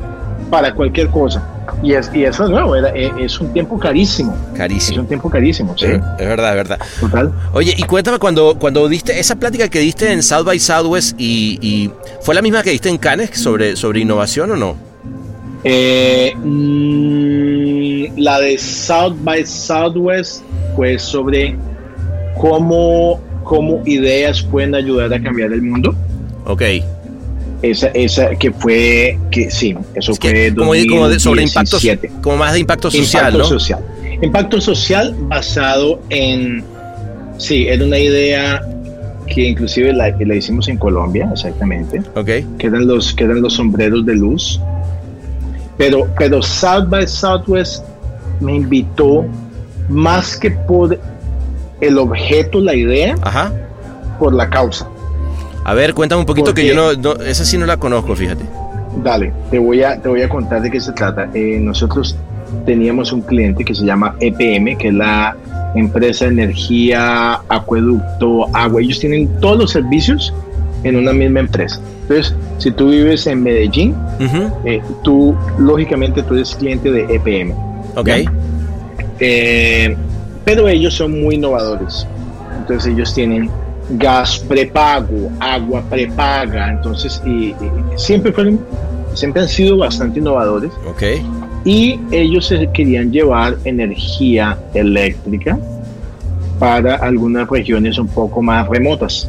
[0.51, 1.43] para cualquier cosa.
[1.83, 4.37] Y, es, y eso es nuevo, era- eh, es un tiempo carísimo.
[4.53, 5.01] Es Carísimo.
[5.03, 5.87] un tiempo carísimo, sí.
[5.87, 6.79] Es verdad, es verdad.
[7.01, 7.33] Total.
[7.53, 11.59] Oye, y cuéntame cuando, cuando diste esa plática que diste en South by Southwest y,
[11.63, 11.91] y
[12.23, 14.77] fue la misma que diste en Cannes sobre, sobre innovación o no?
[15.65, 20.43] Eh, mm, la de South by Southwest
[20.75, 21.57] fue sobre
[22.39, 25.95] cómo, cómo ideas pueden ayudar a cambiar el mundo.
[26.47, 26.63] Ok.
[27.63, 31.73] Esa, esa que fue, que sí, eso Es que fue como, como de- sobre impacto,
[31.77, 32.11] 2017.
[32.23, 33.45] como más de impacto social, Impacto ¿no?
[33.45, 33.81] social.
[34.23, 36.65] Impacto social basado en,
[37.37, 38.63] sí, era una idea
[39.27, 42.01] que inclusive la, la hicimos en Colombia, exactamente.
[42.15, 42.27] Ok.
[42.59, 44.59] que eran los, que eran los sombreros de luz.
[45.77, 47.85] Pero, pero South by Southwest
[48.41, 49.25] me invitó
[49.89, 50.99] más que por
[51.81, 53.53] el objeto, la idea, Ajá.
[54.19, 54.89] por la causa.
[55.71, 58.17] A ver, cuéntame un poquito ¿Por que yo no, no- esa sí no la conozco,
[58.17, 58.43] fíjate.
[59.05, 61.29] Dale, te voy a, te voy a contar de qué se trata.
[61.33, 62.17] Eh, nosotros
[62.67, 65.37] teníamos un cliente que se llama EPM, que es la
[65.77, 68.81] empresa de energía, acueducto, agua.
[68.83, 70.35] Ellos tienen todos los servicios
[70.83, 71.81] en una misma empresa.
[72.03, 73.95] Entonces, si tú vives en Medellín,
[74.65, 77.55] eh, tú, lógicamente, tú eres cliente de EPM.
[77.95, 78.09] Ok.
[79.21, 79.97] Eh,
[80.45, 82.09] pero ellos son muy innovadores.
[82.59, 83.49] Entonces ellos tienen
[83.91, 86.71] gas prepago, agua prepaga.
[86.71, 87.57] Entonces, y, y
[87.97, 88.61] siempre fueron,
[89.15, 90.73] siempre han sido bastante innovadores.
[90.89, 91.03] Ok.
[91.65, 95.59] Y ellos querían llevar energía eléctrica
[96.59, 99.29] para algunas regiones un poco más remotas.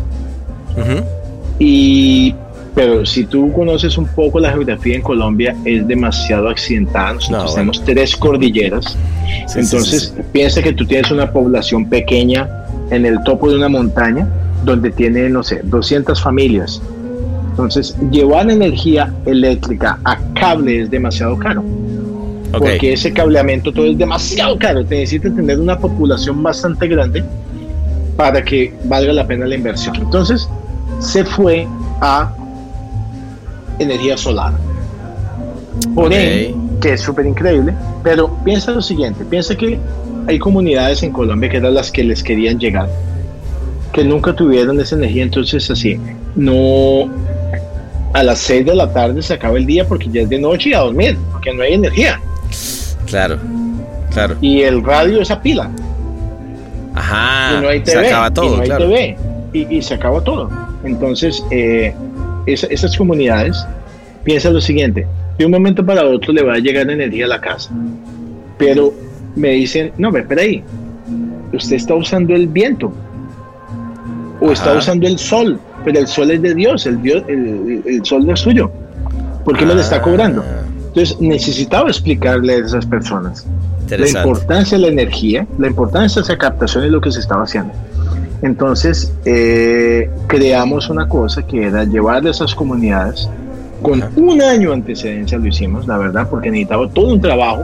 [1.59, 2.33] Y,
[2.73, 7.13] pero si tú conoces un poco la geografía en Colombia, es demasiado accidentada.
[7.13, 8.97] Nosotros No, tenemos tres cordilleras.
[9.47, 12.49] Sí, Entonces, sí, sí, piensa que tú tienes una población pequeña
[12.89, 14.27] en el topo de una montaña
[14.63, 16.81] donde tiene, no sé, 200 familias.
[17.51, 21.63] Entonces, llevar energía eléctrica a cable es demasiado caro.
[22.51, 24.85] Porque ese cableamiento todo es demasiado caro.
[24.85, 27.23] Te necesitas tener una población bastante grande
[28.17, 29.95] para que valga la pena la inversión.
[29.95, 30.49] Entonces,
[30.99, 31.67] se fue
[32.01, 32.33] a
[33.79, 34.53] energía solar.
[35.95, 36.11] Por Ok.
[36.13, 39.79] ende, que es súper increíble, pero piensa lo siguiente, piensa que
[40.27, 42.87] hay comunidades en Colombia que eran las que les querían llegar,
[43.93, 45.99] que nunca tuvieron esa energía, entonces así,
[46.35, 47.09] no
[48.13, 50.69] a las 6 de la tarde se acaba el día porque ya es de noche
[50.69, 52.19] y a dormir, porque no hay energía.
[53.05, 53.37] Claro.
[54.13, 54.35] Claro.
[54.41, 55.69] Y el radio es a pila,
[56.93, 57.57] Ajá.
[57.57, 58.85] y no hay Ah, se TV, acaba y todo, no hay claro.
[58.89, 59.17] TV,
[59.53, 60.49] y, y se acaba todo.
[60.83, 61.93] Entonces, eh,
[62.45, 63.65] esa- esas comunidades,
[64.23, 67.39] piensa lo siguiente, de un momento para otro le va a llegar energía a la
[67.41, 67.69] casa,
[68.57, 68.93] pero
[69.35, 70.63] me dicen, no, ve, espera ahí,
[71.53, 72.91] usted está usando el viento,
[74.41, 74.79] o está Ajá.
[74.79, 78.33] usando el sol, pero el sol es de Dios, el, Dios, el, el sol no
[78.33, 78.71] es suyo,
[79.45, 80.43] ¿por qué me lo está Ah, cobrando?
[80.87, 83.45] Entonces necesitaba explicarle a esas personas
[83.89, 87.43] la importancia de la energía, la importancia de esa captación y lo que se estaba
[87.43, 87.71] haciendo.
[88.41, 93.29] Entonces, eh, creamos una cosa que era llevar a esas comunidades,
[93.81, 97.61] con un año de antecedencia lo hicimos, la verdad, porque necesitaba todo un trabajo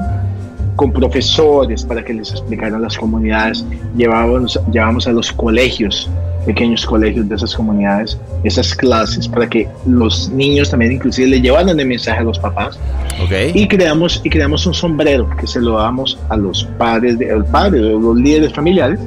[0.75, 3.65] con profesores para que les explicaran las comunidades,
[3.95, 6.09] llevábamos, llevábamos a los colegios
[6.47, 11.77] pequeños colegios de esas comunidades, esas clases, para que los niños también inclusive le llevaran
[11.77, 12.79] el mensaje a los papás.
[13.53, 17.45] Y creamos, y creamos un sombrero que se lo damos a los padres, de, al
[17.45, 18.99] padre, los líderes familiares,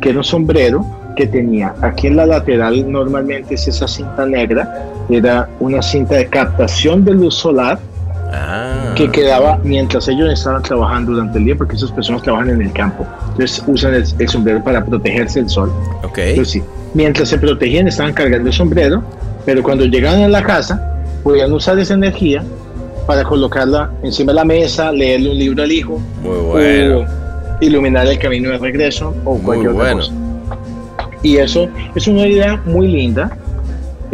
[0.00, 0.84] que era un sombrero
[1.16, 6.26] que tenía aquí en la lateral, normalmente es esa cinta negra, era una cinta de
[6.26, 7.78] captación de luz solar
[8.36, 8.92] Ah.
[8.96, 12.72] que quedaba mientras ellos estaban trabajando durante el día, porque esas personas trabajan en el
[12.72, 13.06] campo.
[13.30, 15.72] Entonces usan el, el sombrero para protegerse del sol.
[16.02, 16.18] Ok.
[16.18, 16.62] Entonces, sí,
[16.94, 19.02] mientras se protegían estaban cargando el sombrero,
[19.46, 20.80] pero cuando llegaban a la casa
[21.22, 22.42] podían usar esa energía
[23.06, 27.04] para colocarla encima de la mesa, leerle un libro al hijo, Muy bueno.
[27.60, 29.96] iluminar el camino de regreso o Muy cualquier otra bueno.
[30.00, 30.12] cosa.
[31.22, 33.30] Y eso es una idea muy linda,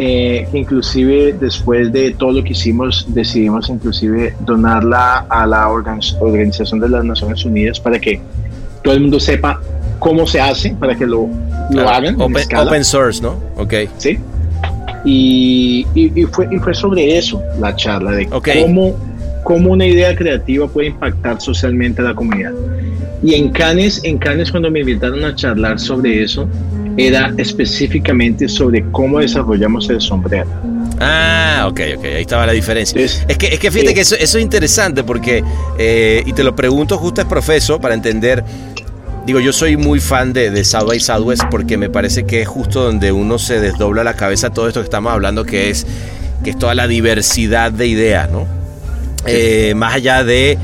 [0.03, 6.01] eh, que inclusive después de todo lo que hicimos, decidimos inclusive donarla a la organ-
[6.19, 8.19] Organización de las Naciones Unidas para que
[8.83, 9.61] todo el mundo sepa
[9.99, 11.89] cómo se hace, para que lo, lo Claro.
[11.89, 12.15] hagan.
[12.15, 12.21] en
[12.67, 13.35] Open, source, ¿no?
[13.57, 13.73] Ok.
[13.99, 14.17] ¿sí?
[15.05, 18.49] Y, y- y fue, y fue sobre eso la charla, de Ok.
[18.63, 18.95] cómo,
[19.43, 22.53] cómo una idea creativa puede impactar socialmente a la comunidad.
[23.23, 26.47] Y en Cannes, en Cannes cuando me invitaron a charlar sobre eso,
[26.97, 30.47] era específicamente sobre cómo desarrollamos el sombrero.
[30.99, 32.99] Ah, ok, ok, ahí estaba la diferencia.
[32.99, 35.43] Entonces, Es que, es que fíjate que eso, eso es interesante porque,
[35.77, 38.43] eh, y te lo pregunto justo es profeso para entender,
[39.25, 42.47] digo, yo soy muy fan de, de South by Southwest porque me parece que es
[42.47, 45.87] justo donde uno se desdobla la cabeza todo esto que estamos hablando, que es,
[46.43, 48.45] que es toda la diversidad de ideas, ¿no?
[49.25, 50.57] Eh, más allá de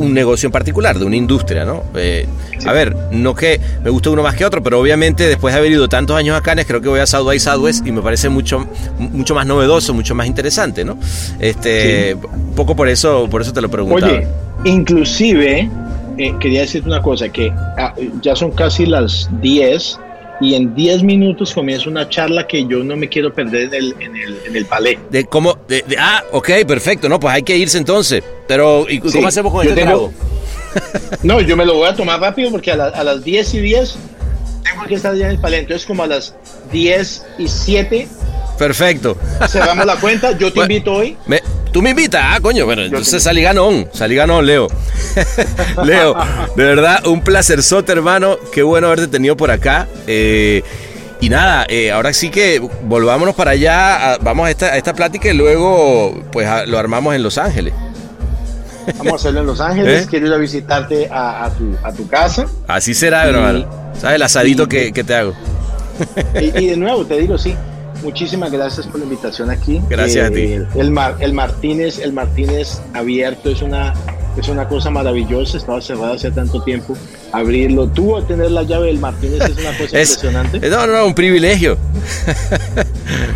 [0.00, 1.84] un negocio en particular, de una industria, ¿no?
[1.94, 2.26] Eh,
[2.66, 5.72] A ver, no que me guste uno más que otro, pero obviamente después de haber
[5.72, 8.28] ido tantos años a Cannes, creo que voy a South by Southwest y me parece
[8.28, 8.66] mucho,
[8.98, 10.96] mucho más novedoso, mucho más interesante, ¿no?
[11.38, 14.12] Este, un poco por eso, por eso te lo preguntaba.
[14.12, 14.26] Oye,
[14.64, 15.68] inclusive
[16.18, 19.98] eh, quería decirte una cosa, que ah, ya son casi las 10
[20.40, 23.94] y en 10 minutos comienza una charla que yo no me quiero perder en el,
[24.00, 24.98] en el, en el palais.
[25.10, 28.22] De cómo, de- de- ah, ok, perfecto, no, pues hay que irse entonces.
[28.48, 30.12] Pero, ¿y cómo Sí, hacemos con este tengo-?
[31.22, 33.60] No, yo me lo voy a tomar rápido porque a, la- a las 10 y
[33.60, 33.96] 10
[34.62, 35.62] tengo que estar ya en el palais.
[35.62, 36.34] Entonces, como a las
[36.72, 38.08] 10 y 7
[38.58, 39.16] Perfecto.
[39.48, 40.32] cerramos la cuenta.
[40.32, 40.72] Yo te Bueno.
[40.74, 41.16] invito hoy.
[41.26, 41.39] Me-
[41.72, 42.64] Tú me invitas, ah, coño.
[42.66, 44.66] Bueno, entonces salí ganón, salí ganón, Leo.
[45.84, 46.14] Leo,
[46.56, 48.36] de verdad, un placer sote, hermano.
[48.52, 49.86] Qué bueno haberte tenido por acá.
[50.06, 50.62] Eh,
[51.20, 54.14] y nada, eh, ahora sí que volvámonos para allá.
[54.14, 57.38] a- vamos a esta, a esta plática y luego pues a- lo armamos en Los
[57.38, 57.72] Ángeles.
[58.96, 60.04] Vamos a hacerlo en Los Ángeles.
[60.04, 60.06] ¿Eh?
[60.10, 62.46] Quiero ir a visitarte a, tu, a tu casa.
[62.66, 63.66] Así será, Y- hermano.
[64.00, 65.34] ¿Sabes el asadito y- que, que te hago?
[66.40, 67.54] Y, y de nuevo, te digo, sí.
[68.02, 69.76] Muchísimas gracias por la invitación aquí.
[69.76, 70.54] Eh, Gracias a ti.
[70.74, 73.92] El, Mar- el Martínez, el Martínez abierto es una,
[74.36, 75.58] es una cosa maravillosa.
[75.58, 76.96] Estaba cerrado hace tanto tiempo.
[77.32, 80.68] Abrirlo, tú a tener la llave del Martínez es una cosa Es, impresionante.
[80.70, 81.76] no, no, un privilegio.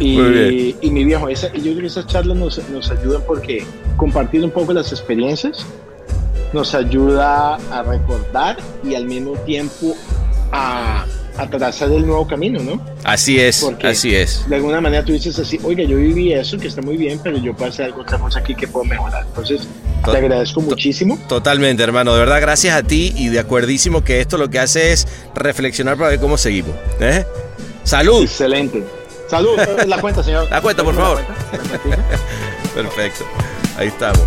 [0.01, 3.65] Y mi viejo, esa- yo creo que esas charlas nos, nos ayudan porque
[3.97, 5.65] compartir un poco las experiencias
[6.53, 9.95] nos ayuda a recordar y al mismo tiempo
[10.53, 11.05] a,
[11.37, 12.81] a trazar el nuevo camino, ¿no?
[13.03, 14.49] Así es, Porque así es.
[14.49, 17.37] De alguna manera tú dices así, oiga, yo viví eso, que está muy bien, pero
[17.39, 19.25] yo pasé algo, otra cosa aquí que puedo mejorar.
[19.27, 19.69] Entonces,
[20.05, 21.19] To- te agradezco muchísimo.
[21.29, 22.13] Totalmente, hermano.
[22.15, 25.97] De verdad, gracias a ti y de acuerdísimo que esto lo que hace es reflexionar
[25.97, 26.73] para ver cómo seguimos.
[27.01, 27.25] ¿eh?
[27.83, 28.23] ¡Salud!
[28.23, 28.85] Excelente.
[29.29, 30.49] Salud, la cuenta, señor.
[30.51, 31.21] La cuenta, por favor.
[31.25, 32.09] cuenta.
[32.75, 33.25] Perfecto.
[33.77, 34.21] Ahí estamos.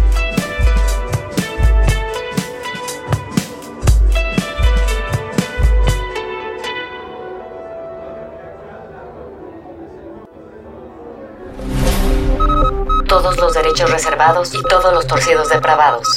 [13.86, 16.08] Reservados y todos los torcidos depravados.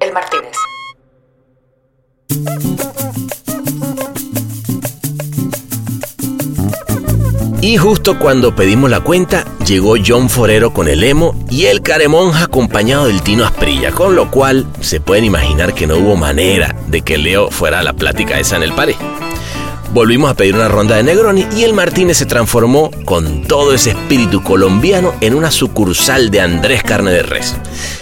[0.00, 0.56] El Martínez.
[7.60, 12.44] Y justo cuando pedimos la cuenta, llegó John Forero con el emo y el caremonja
[12.44, 17.02] acompañado del Tino Asprilla, con lo cual se pueden imaginar que no hubo manera de
[17.02, 18.96] que Leo fuera a la plática esa en el pared.
[19.92, 23.90] Volvimos a pedir una ronda de Negroni y el Martínez se transformó con todo ese
[23.90, 27.54] espíritu colombiano en una sucursal de Andrés Carne de Res.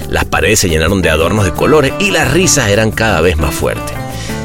[0.09, 3.53] Las paredes se llenaron de adornos de colores y las risas eran cada vez más
[3.53, 4.00] fuertes.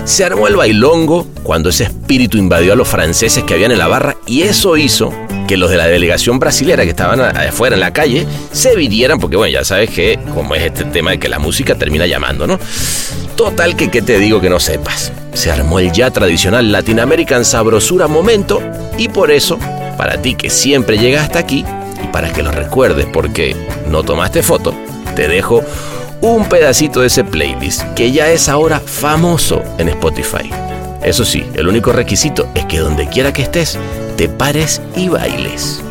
[0.06, 3.88] Se armó el bailongo cuando ese espíritu invadió a los franceses que habían en la
[3.88, 5.12] barra y eso hizo
[5.48, 9.36] que los de la delegación brasilera que estaban afuera en la calle se vinieran porque
[9.36, 12.60] bueno, ya sabes que como es este tema de que la música termina llamando, ¿no?
[13.36, 15.12] Total que qué te digo que no sepas.
[15.34, 18.62] Se armó el ya tradicional Latin American sabrosura momento
[19.00, 19.58] y por eso,
[19.98, 21.66] para ti que siempre llegas hasta aquí
[22.04, 23.56] y para que lo recuerdes porque
[23.90, 24.76] no tomaste foto,
[25.16, 25.64] te dejo
[26.22, 30.50] un pedacito de ese playlist que ya es ahora famoso en Spotify.
[31.04, 33.78] Eso sí, el único requisito es que donde quiera que estés,
[34.18, 35.84] te pares y bailes.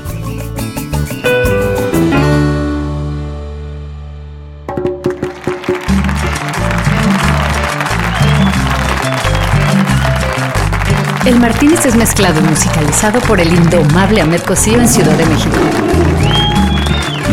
[11.26, 15.56] El Martínez es mezclado y musicalizado por el indomable Ahmed Cosío en Ciudad de México.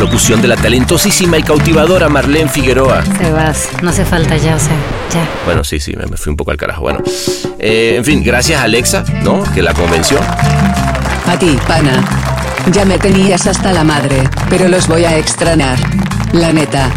[0.02, 3.04] Locución de la talentosísima y cautivadora Marlene Figueroa.
[3.20, 4.74] Sebas, no hace falta ya, o sea,
[5.14, 5.30] ya.
[5.46, 6.82] Bueno, sí, sí, me, me fui un poco al carajo.
[6.82, 7.04] Bueno,
[7.60, 9.44] eh, en fin, gracias a Alexa, ¿no?
[9.54, 10.20] Que la convenció.
[11.28, 12.04] A ti, pana.
[12.72, 15.78] Ya me tenías hasta la madre, pero los voy a extrañar.
[16.34, 16.90] La neta.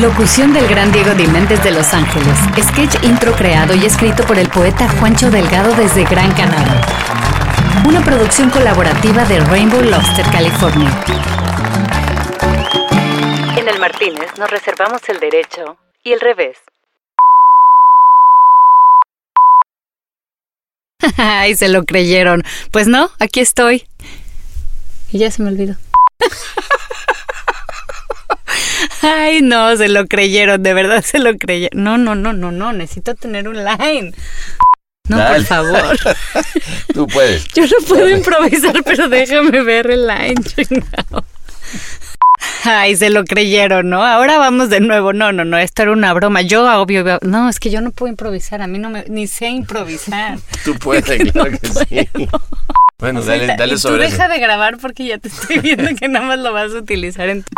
[0.00, 2.36] Locución del gran Diego Diméndez de Los Ángeles.
[2.60, 6.80] Sketch intro creado y escrito por el poeta Juancho Delgado desde Gran Canaria.
[7.82, 10.90] Una producción colaborativa de Rainbow Lobster, California.
[13.58, 16.56] En el Martínez nos reservamos el derecho y el revés.
[21.16, 22.42] Ay, se lo creyeron.
[22.70, 23.86] Pues no, aquí estoy.
[25.12, 25.76] Y ya se me olvidó.
[29.02, 31.84] Ay, no, se lo creyeron, de verdad se lo creyeron.
[31.84, 34.14] No, no, no, no, no, necesito tener un line.
[35.08, 35.36] No, Dale.
[35.36, 35.98] por favor.
[36.94, 37.46] Tú puedes.
[37.48, 41.24] Yo no puedo improvisar, pero déjame ver el line, chingado.
[42.64, 44.02] Ay, se lo creyeron, ¿no?
[44.04, 45.12] Ahora vamos de nuevo.
[45.12, 46.40] No, no, no, esto era una broma.
[46.40, 48.62] Yo, obvio, no, es que yo no puedo improvisar.
[48.62, 50.38] A mí no me, ni sé improvisar.
[50.64, 52.08] Tú puedes, claro que sí.
[52.98, 54.12] Bueno, dale, dale y tú sobre eso.
[54.12, 57.28] deja de grabar porque ya te estoy viendo que nada más lo vas a utilizar
[57.28, 57.50] en tu